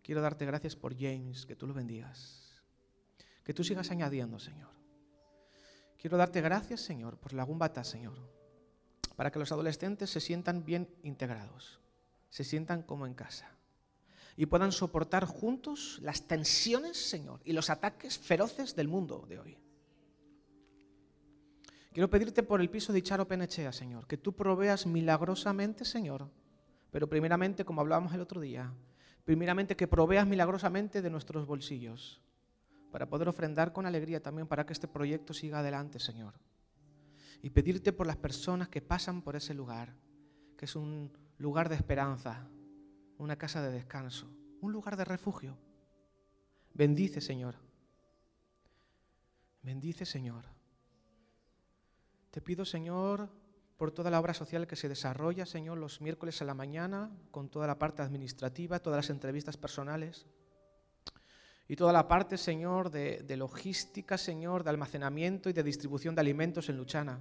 Quiero 0.00 0.20
darte 0.20 0.46
gracias 0.46 0.76
por 0.76 0.96
James, 0.96 1.44
que 1.44 1.56
tú 1.56 1.66
lo 1.66 1.74
bendigas. 1.74 2.51
Que 3.44 3.54
tú 3.54 3.64
sigas 3.64 3.90
añadiendo, 3.90 4.38
Señor. 4.38 4.70
Quiero 5.98 6.16
darte 6.16 6.40
gracias, 6.40 6.80
Señor, 6.80 7.16
por 7.16 7.32
la 7.32 7.44
gumbata, 7.44 7.84
Señor, 7.84 8.18
para 9.14 9.30
que 9.30 9.38
los 9.38 9.52
adolescentes 9.52 10.10
se 10.10 10.20
sientan 10.20 10.64
bien 10.64 10.88
integrados, 11.02 11.80
se 12.28 12.42
sientan 12.42 12.82
como 12.82 13.06
en 13.06 13.14
casa 13.14 13.56
y 14.36 14.46
puedan 14.46 14.72
soportar 14.72 15.24
juntos 15.24 15.98
las 16.02 16.26
tensiones, 16.26 16.96
Señor, 16.96 17.40
y 17.44 17.52
los 17.52 17.70
ataques 17.70 18.18
feroces 18.18 18.74
del 18.74 18.88
mundo 18.88 19.24
de 19.28 19.38
hoy. 19.38 19.58
Quiero 21.92 22.08
pedirte 22.08 22.42
por 22.42 22.60
el 22.60 22.70
piso 22.70 22.92
de 22.92 23.02
Charo 23.02 23.28
Penechea, 23.28 23.72
Señor, 23.72 24.06
que 24.06 24.16
tú 24.16 24.32
proveas 24.32 24.86
milagrosamente, 24.86 25.84
Señor, 25.84 26.30
pero 26.90 27.08
primeramente, 27.08 27.64
como 27.64 27.82
hablábamos 27.82 28.14
el 28.14 28.22
otro 28.22 28.40
día, 28.40 28.72
primeramente 29.24 29.76
que 29.76 29.86
proveas 29.86 30.26
milagrosamente 30.26 31.02
de 31.02 31.10
nuestros 31.10 31.46
bolsillos, 31.46 32.22
para 32.92 33.08
poder 33.08 33.28
ofrendar 33.28 33.72
con 33.72 33.86
alegría 33.86 34.22
también 34.22 34.46
para 34.46 34.64
que 34.66 34.74
este 34.74 34.86
proyecto 34.86 35.32
siga 35.32 35.60
adelante, 35.60 35.98
Señor. 35.98 36.34
Y 37.40 37.50
pedirte 37.50 37.92
por 37.92 38.06
las 38.06 38.18
personas 38.18 38.68
que 38.68 38.82
pasan 38.82 39.22
por 39.22 39.34
ese 39.34 39.54
lugar, 39.54 39.96
que 40.56 40.66
es 40.66 40.76
un 40.76 41.10
lugar 41.38 41.68
de 41.70 41.74
esperanza, 41.74 42.46
una 43.18 43.36
casa 43.36 43.62
de 43.62 43.72
descanso, 43.72 44.30
un 44.60 44.72
lugar 44.72 44.96
de 44.96 45.06
refugio. 45.06 45.56
Bendice, 46.74 47.20
Señor. 47.20 47.56
Bendice, 49.62 50.04
Señor. 50.04 50.44
Te 52.30 52.40
pido, 52.40 52.64
Señor, 52.64 53.30
por 53.76 53.90
toda 53.90 54.10
la 54.10 54.20
obra 54.20 54.34
social 54.34 54.66
que 54.66 54.76
se 54.76 54.88
desarrolla, 54.88 55.46
Señor, 55.46 55.78
los 55.78 56.00
miércoles 56.00 56.40
a 56.42 56.44
la 56.44 56.54
mañana, 56.54 57.10
con 57.30 57.48
toda 57.48 57.66
la 57.66 57.78
parte 57.78 58.02
administrativa, 58.02 58.80
todas 58.80 58.98
las 58.98 59.10
entrevistas 59.10 59.56
personales 59.56 60.26
y 61.72 61.76
toda 61.76 61.90
la 61.90 62.06
parte, 62.06 62.36
Señor, 62.36 62.90
de, 62.90 63.34
logística, 63.34 64.18
Señor, 64.18 64.62
de 64.62 64.68
almacenamiento 64.68 65.48
y 65.48 65.54
de 65.54 65.62
distribución 65.62 66.14
de 66.14 66.20
alimentos 66.20 66.68
en 66.68 66.76
Luchana. 66.76 67.18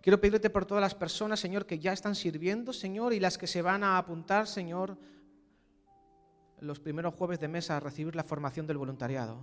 Quiero 0.00 0.20
pedirte 0.20 0.48
por 0.48 0.64
todas 0.64 0.80
las 0.80 0.94
personas, 0.94 1.40
Señor, 1.40 1.66
que 1.66 1.80
ya 1.80 1.92
están 1.92 2.14
sirviendo, 2.14 2.72
Señor, 2.72 3.12
y 3.12 3.18
las 3.18 3.36
que 3.36 3.48
se 3.48 3.62
van 3.62 3.82
a 3.82 3.98
apuntar, 3.98 4.46
Señor, 4.46 4.96
los 6.60 6.78
primeros 6.78 7.14
jueves 7.14 7.40
de 7.40 7.48
mesa 7.48 7.76
a 7.76 7.80
recibir 7.80 8.14
la 8.14 8.22
formación 8.22 8.64
del 8.64 8.78
voluntariado. 8.78 9.40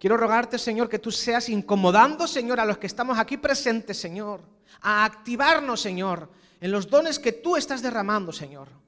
Quiero 0.00 0.16
rogarte, 0.16 0.58
Señor, 0.58 0.88
que 0.88 0.98
tú 0.98 1.12
seas 1.12 1.48
incomodando, 1.50 2.26
Señor, 2.26 2.58
a 2.58 2.64
los 2.64 2.78
que 2.78 2.88
estamos 2.88 3.16
aquí 3.16 3.36
presentes, 3.36 3.96
Señor, 3.96 4.40
a 4.80 5.04
activarnos, 5.04 5.80
Señor, 5.80 6.28
en 6.60 6.72
los 6.72 6.90
dones 6.90 7.20
que 7.20 7.30
tú 7.30 7.56
estás 7.56 7.80
derramando, 7.80 8.32
Señor. 8.32 8.79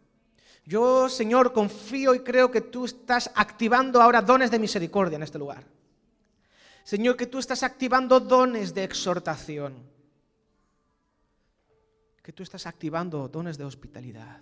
Yo, 0.64 1.08
Señor, 1.08 1.52
confío 1.52 2.14
y 2.14 2.20
creo 2.20 2.50
que 2.50 2.60
tú 2.60 2.84
estás 2.84 3.30
activando 3.34 4.00
ahora 4.00 4.22
dones 4.22 4.50
de 4.50 4.58
misericordia 4.58 5.16
en 5.16 5.24
este 5.24 5.38
lugar. 5.38 5.64
Señor, 6.84 7.16
que 7.16 7.26
tú 7.26 7.38
estás 7.38 7.62
activando 7.62 8.20
dones 8.20 8.72
de 8.74 8.84
exhortación. 8.84 9.74
Que 12.22 12.32
tú 12.32 12.44
estás 12.44 12.66
activando 12.66 13.28
dones 13.28 13.58
de 13.58 13.64
hospitalidad. 13.64 14.40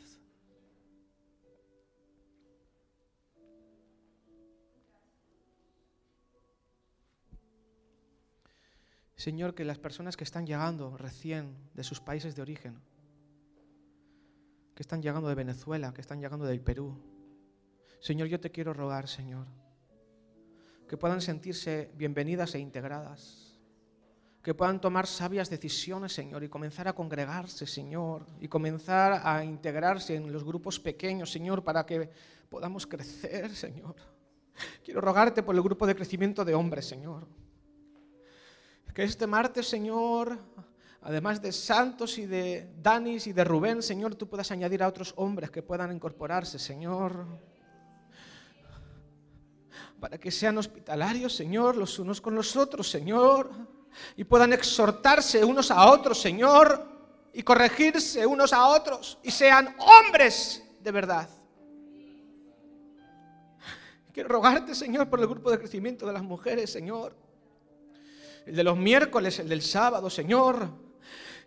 Señor, 9.16 9.54
que 9.54 9.66
las 9.66 9.78
personas 9.78 10.16
que 10.16 10.24
están 10.24 10.46
llegando 10.46 10.96
recién 10.96 11.54
de 11.74 11.84
sus 11.84 12.00
países 12.00 12.34
de 12.34 12.40
origen, 12.40 12.80
que 14.80 14.82
están 14.82 15.02
llegando 15.02 15.28
de 15.28 15.34
Venezuela, 15.34 15.92
que 15.92 16.00
están 16.00 16.22
llegando 16.22 16.46
del 16.46 16.62
Perú, 16.62 16.96
Señor, 18.00 18.28
yo 18.28 18.40
te 18.40 18.50
quiero 18.50 18.72
rogar, 18.72 19.08
Señor, 19.08 19.46
que 20.88 20.96
puedan 20.96 21.20
sentirse 21.20 21.90
bienvenidas 21.96 22.54
e 22.54 22.60
integradas, 22.60 23.60
que 24.42 24.54
puedan 24.54 24.80
tomar 24.80 25.06
sabias 25.06 25.50
decisiones, 25.50 26.14
Señor, 26.14 26.44
y 26.44 26.48
comenzar 26.48 26.88
a 26.88 26.94
congregarse, 26.94 27.66
Señor, 27.66 28.24
y 28.40 28.48
comenzar 28.48 29.20
a 29.22 29.44
integrarse 29.44 30.14
en 30.14 30.32
los 30.32 30.44
grupos 30.44 30.80
pequeños, 30.80 31.30
Señor, 31.30 31.62
para 31.62 31.84
que 31.84 32.08
podamos 32.48 32.86
crecer, 32.86 33.54
Señor. 33.54 33.96
Quiero 34.82 35.02
rogarte 35.02 35.42
por 35.42 35.54
el 35.54 35.60
grupo 35.60 35.86
de 35.86 35.94
crecimiento 35.94 36.42
de 36.42 36.54
hombres, 36.54 36.86
Señor 36.86 37.26
que 38.94 39.04
este 39.04 39.26
martes, 39.26 39.68
Señor, 39.68 40.38
además 41.02 41.40
de 41.40 41.52
Santos 41.52 42.18
y 42.18 42.26
de 42.26 42.70
Danis 42.82 43.26
y 43.26 43.32
de 43.32 43.44
Rubén, 43.44 43.82
Señor, 43.82 44.14
tú 44.14 44.28
puedas 44.28 44.50
añadir 44.50 44.82
a 44.82 44.88
otros 44.88 45.12
hombres 45.16 45.50
que 45.50 45.62
puedan 45.62 45.92
incorporarse, 45.92 46.58
Señor. 46.58 47.26
Para 49.98 50.18
que 50.18 50.30
sean 50.30 50.58
hospitalarios, 50.58 51.34
Señor, 51.34 51.76
los 51.76 51.98
unos 51.98 52.20
con 52.20 52.34
los 52.34 52.56
otros, 52.56 52.90
Señor. 52.90 53.50
Y 54.16 54.24
puedan 54.24 54.52
exhortarse 54.52 55.44
unos 55.44 55.70
a 55.70 55.90
otros, 55.90 56.20
Señor. 56.20 56.88
Y 57.32 57.42
corregirse 57.42 58.26
unos 58.26 58.52
a 58.52 58.66
otros. 58.68 59.18
Y 59.22 59.30
sean 59.30 59.74
hombres 59.78 60.62
de 60.80 60.90
verdad. 60.90 61.28
Quiero 64.12 64.28
rogarte, 64.28 64.74
Señor, 64.74 65.08
por 65.08 65.20
el 65.20 65.26
grupo 65.26 65.50
de 65.50 65.58
crecimiento 65.58 66.06
de 66.06 66.12
las 66.12 66.22
mujeres, 66.22 66.70
Señor 66.70 67.14
el 68.46 68.56
de 68.56 68.64
los 68.64 68.76
miércoles, 68.76 69.38
el 69.38 69.48
del 69.48 69.62
sábado, 69.62 70.10
Señor. 70.10 70.68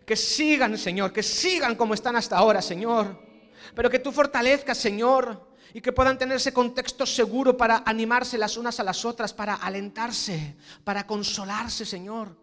Que 0.04 0.16
sigan, 0.16 0.76
Señor, 0.76 1.12
que 1.12 1.22
sigan 1.22 1.76
como 1.76 1.94
están 1.94 2.16
hasta 2.16 2.36
ahora, 2.36 2.60
Señor. 2.60 3.18
Pero 3.74 3.90
que 3.90 3.98
tú 3.98 4.12
fortalezcas, 4.12 4.76
Señor, 4.76 5.48
y 5.72 5.80
que 5.80 5.92
puedan 5.92 6.18
tener 6.18 6.36
ese 6.36 6.52
contexto 6.52 7.06
seguro 7.06 7.56
para 7.56 7.82
animarse 7.86 8.38
las 8.38 8.56
unas 8.56 8.78
a 8.80 8.84
las 8.84 9.04
otras, 9.04 9.32
para 9.32 9.54
alentarse, 9.54 10.56
para 10.84 11.06
consolarse, 11.06 11.84
Señor. 11.84 12.36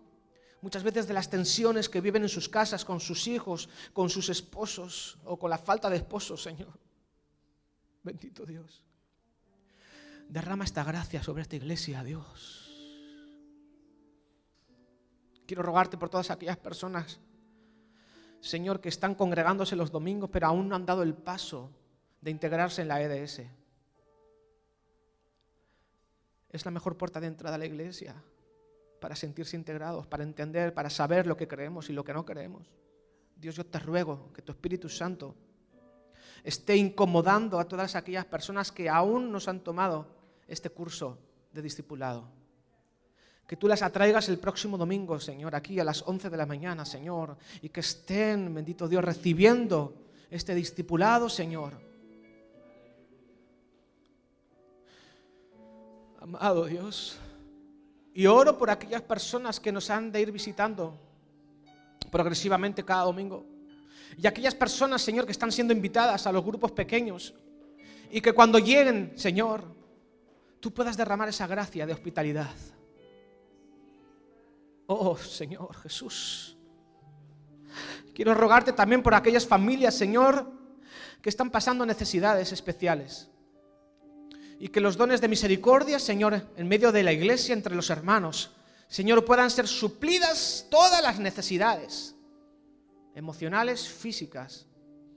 Muchas 0.61 0.83
veces 0.83 1.07
de 1.07 1.13
las 1.13 1.29
tensiones 1.29 1.89
que 1.89 2.01
viven 2.01 2.23
en 2.23 2.29
sus 2.29 2.49
casas 2.49 2.85
con 2.85 2.99
sus 2.99 3.27
hijos, 3.27 3.69
con 3.93 4.09
sus 4.09 4.29
esposos 4.29 5.17
o 5.23 5.39
con 5.39 5.49
la 5.49 5.57
falta 5.57 5.89
de 5.89 5.97
esposos, 5.97 6.43
Señor. 6.43 6.77
Bendito 8.03 8.45
Dios. 8.45 8.83
Derrama 10.27 10.63
esta 10.63 10.83
gracia 10.83 11.23
sobre 11.23 11.41
esta 11.41 11.55
iglesia, 11.55 12.03
Dios. 12.03 12.69
Quiero 15.47 15.63
rogarte 15.63 15.97
por 15.97 16.09
todas 16.09 16.31
aquellas 16.31 16.57
personas, 16.57 17.19
Señor, 18.41 18.81
que 18.81 18.89
están 18.89 19.15
congregándose 19.15 19.75
los 19.75 19.91
domingos, 19.91 20.29
pero 20.31 20.47
aún 20.47 20.67
no 20.67 20.75
han 20.75 20.85
dado 20.85 21.03
el 21.03 21.13
paso 21.13 21.69
de 22.19 22.31
integrarse 22.31 22.81
en 22.81 22.87
la 22.87 23.01
EDS. 23.01 23.43
Es 26.49 26.65
la 26.65 26.71
mejor 26.71 26.97
puerta 26.97 27.19
de 27.21 27.27
entrada 27.27 27.55
a 27.55 27.59
la 27.59 27.67
iglesia 27.67 28.15
para 28.99 29.15
sentirse 29.15 29.55
integrados, 29.55 30.07
para 30.07 30.23
entender, 30.23 30.73
para 30.73 30.89
saber 30.89 31.27
lo 31.27 31.37
que 31.37 31.47
creemos 31.47 31.89
y 31.89 31.93
lo 31.93 32.03
que 32.03 32.13
no 32.13 32.25
creemos. 32.25 32.67
Dios, 33.35 33.55
yo 33.55 33.65
te 33.65 33.79
ruego 33.79 34.33
que 34.33 34.41
tu 34.41 34.51
Espíritu 34.51 34.89
Santo 34.89 35.35
esté 36.43 36.75
incomodando 36.75 37.59
a 37.59 37.67
todas 37.67 37.95
aquellas 37.95 38.25
personas 38.25 38.71
que 38.71 38.89
aún 38.89 39.31
nos 39.31 39.47
han 39.47 39.61
tomado 39.61 40.07
este 40.47 40.69
curso 40.71 41.19
de 41.53 41.61
discipulado 41.61 42.40
que 43.47 43.57
tú 43.57 43.67
las 43.67 43.81
atraigas 43.81 44.29
el 44.29 44.39
próximo 44.39 44.77
domingo, 44.77 45.19
Señor, 45.19 45.55
aquí 45.55 45.79
a 45.79 45.83
las 45.83 46.03
11 46.07 46.29
de 46.29 46.37
la 46.37 46.45
mañana, 46.45 46.85
Señor, 46.85 47.37
y 47.61 47.69
que 47.69 47.81
estén, 47.81 48.53
bendito 48.53 48.87
Dios, 48.87 49.03
recibiendo 49.03 49.93
este 50.29 50.55
discipulado, 50.55 51.27
Señor. 51.29 51.73
Amado 56.21 56.65
Dios, 56.65 57.19
y 58.13 58.25
oro 58.25 58.57
por 58.57 58.69
aquellas 58.69 59.01
personas 59.01 59.59
que 59.59 59.71
nos 59.71 59.89
han 59.89 60.11
de 60.11 60.21
ir 60.21 60.31
visitando 60.31 60.97
progresivamente 62.11 62.83
cada 62.83 63.03
domingo. 63.03 63.45
Y 64.17 64.27
aquellas 64.27 64.53
personas, 64.53 65.01
Señor, 65.01 65.25
que 65.25 65.31
están 65.31 65.51
siendo 65.51 65.73
invitadas 65.73 66.27
a 66.27 66.31
los 66.31 66.43
grupos 66.43 66.71
pequeños. 66.73 67.33
Y 68.11 68.19
que 68.19 68.33
cuando 68.33 68.59
lleguen, 68.59 69.13
Señor, 69.15 69.63
tú 70.59 70.73
puedas 70.73 70.97
derramar 70.97 71.29
esa 71.29 71.47
gracia 71.47 71.85
de 71.85 71.93
hospitalidad. 71.93 72.53
Oh 74.93 75.15
Señor 75.15 75.73
Jesús. 75.77 76.57
Quiero 78.13 78.33
rogarte 78.33 78.73
también 78.73 79.01
por 79.01 79.13
aquellas 79.13 79.47
familias, 79.47 79.95
Señor, 79.95 80.51
que 81.21 81.29
están 81.29 81.49
pasando 81.49 81.85
necesidades 81.85 82.51
especiales. 82.51 83.29
Y 84.59 84.67
que 84.67 84.81
los 84.81 84.97
dones 84.97 85.21
de 85.21 85.29
misericordia, 85.29 85.97
Señor, 85.97 86.45
en 86.57 86.67
medio 86.67 86.91
de 86.91 87.03
la 87.03 87.13
iglesia, 87.13 87.53
entre 87.53 87.73
los 87.73 87.89
hermanos, 87.89 88.51
Señor, 88.89 89.23
puedan 89.23 89.49
ser 89.49 89.65
suplidas 89.65 90.67
todas 90.69 91.01
las 91.01 91.19
necesidades 91.19 92.17
emocionales, 93.15 93.87
físicas, 93.87 94.67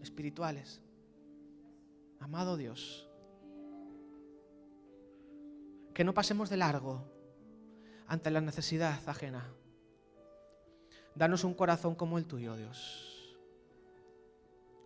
espirituales. 0.01 0.81
Amado 2.21 2.57
Dios, 2.57 3.09
que 5.93 6.05
no 6.05 6.15
pasemos 6.15 6.49
de 6.49 6.59
largo 6.59 7.05
ante 8.07 8.31
la 8.31 8.41
necesidad 8.41 9.01
ajena. 9.09 9.53
Danos 11.15 11.45
un 11.45 11.55
corazón 11.55 11.95
como 11.95 12.19
el 12.19 12.27
tuyo, 12.27 12.57
Dios. 12.57 13.37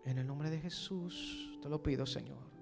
En 0.05 0.17
el 0.17 0.27
nombre 0.27 0.49
de 0.49 0.59
Jesús 0.59 1.59
te 1.61 1.69
lo 1.69 1.81
pido, 1.81 2.05
Señor. 2.05 2.58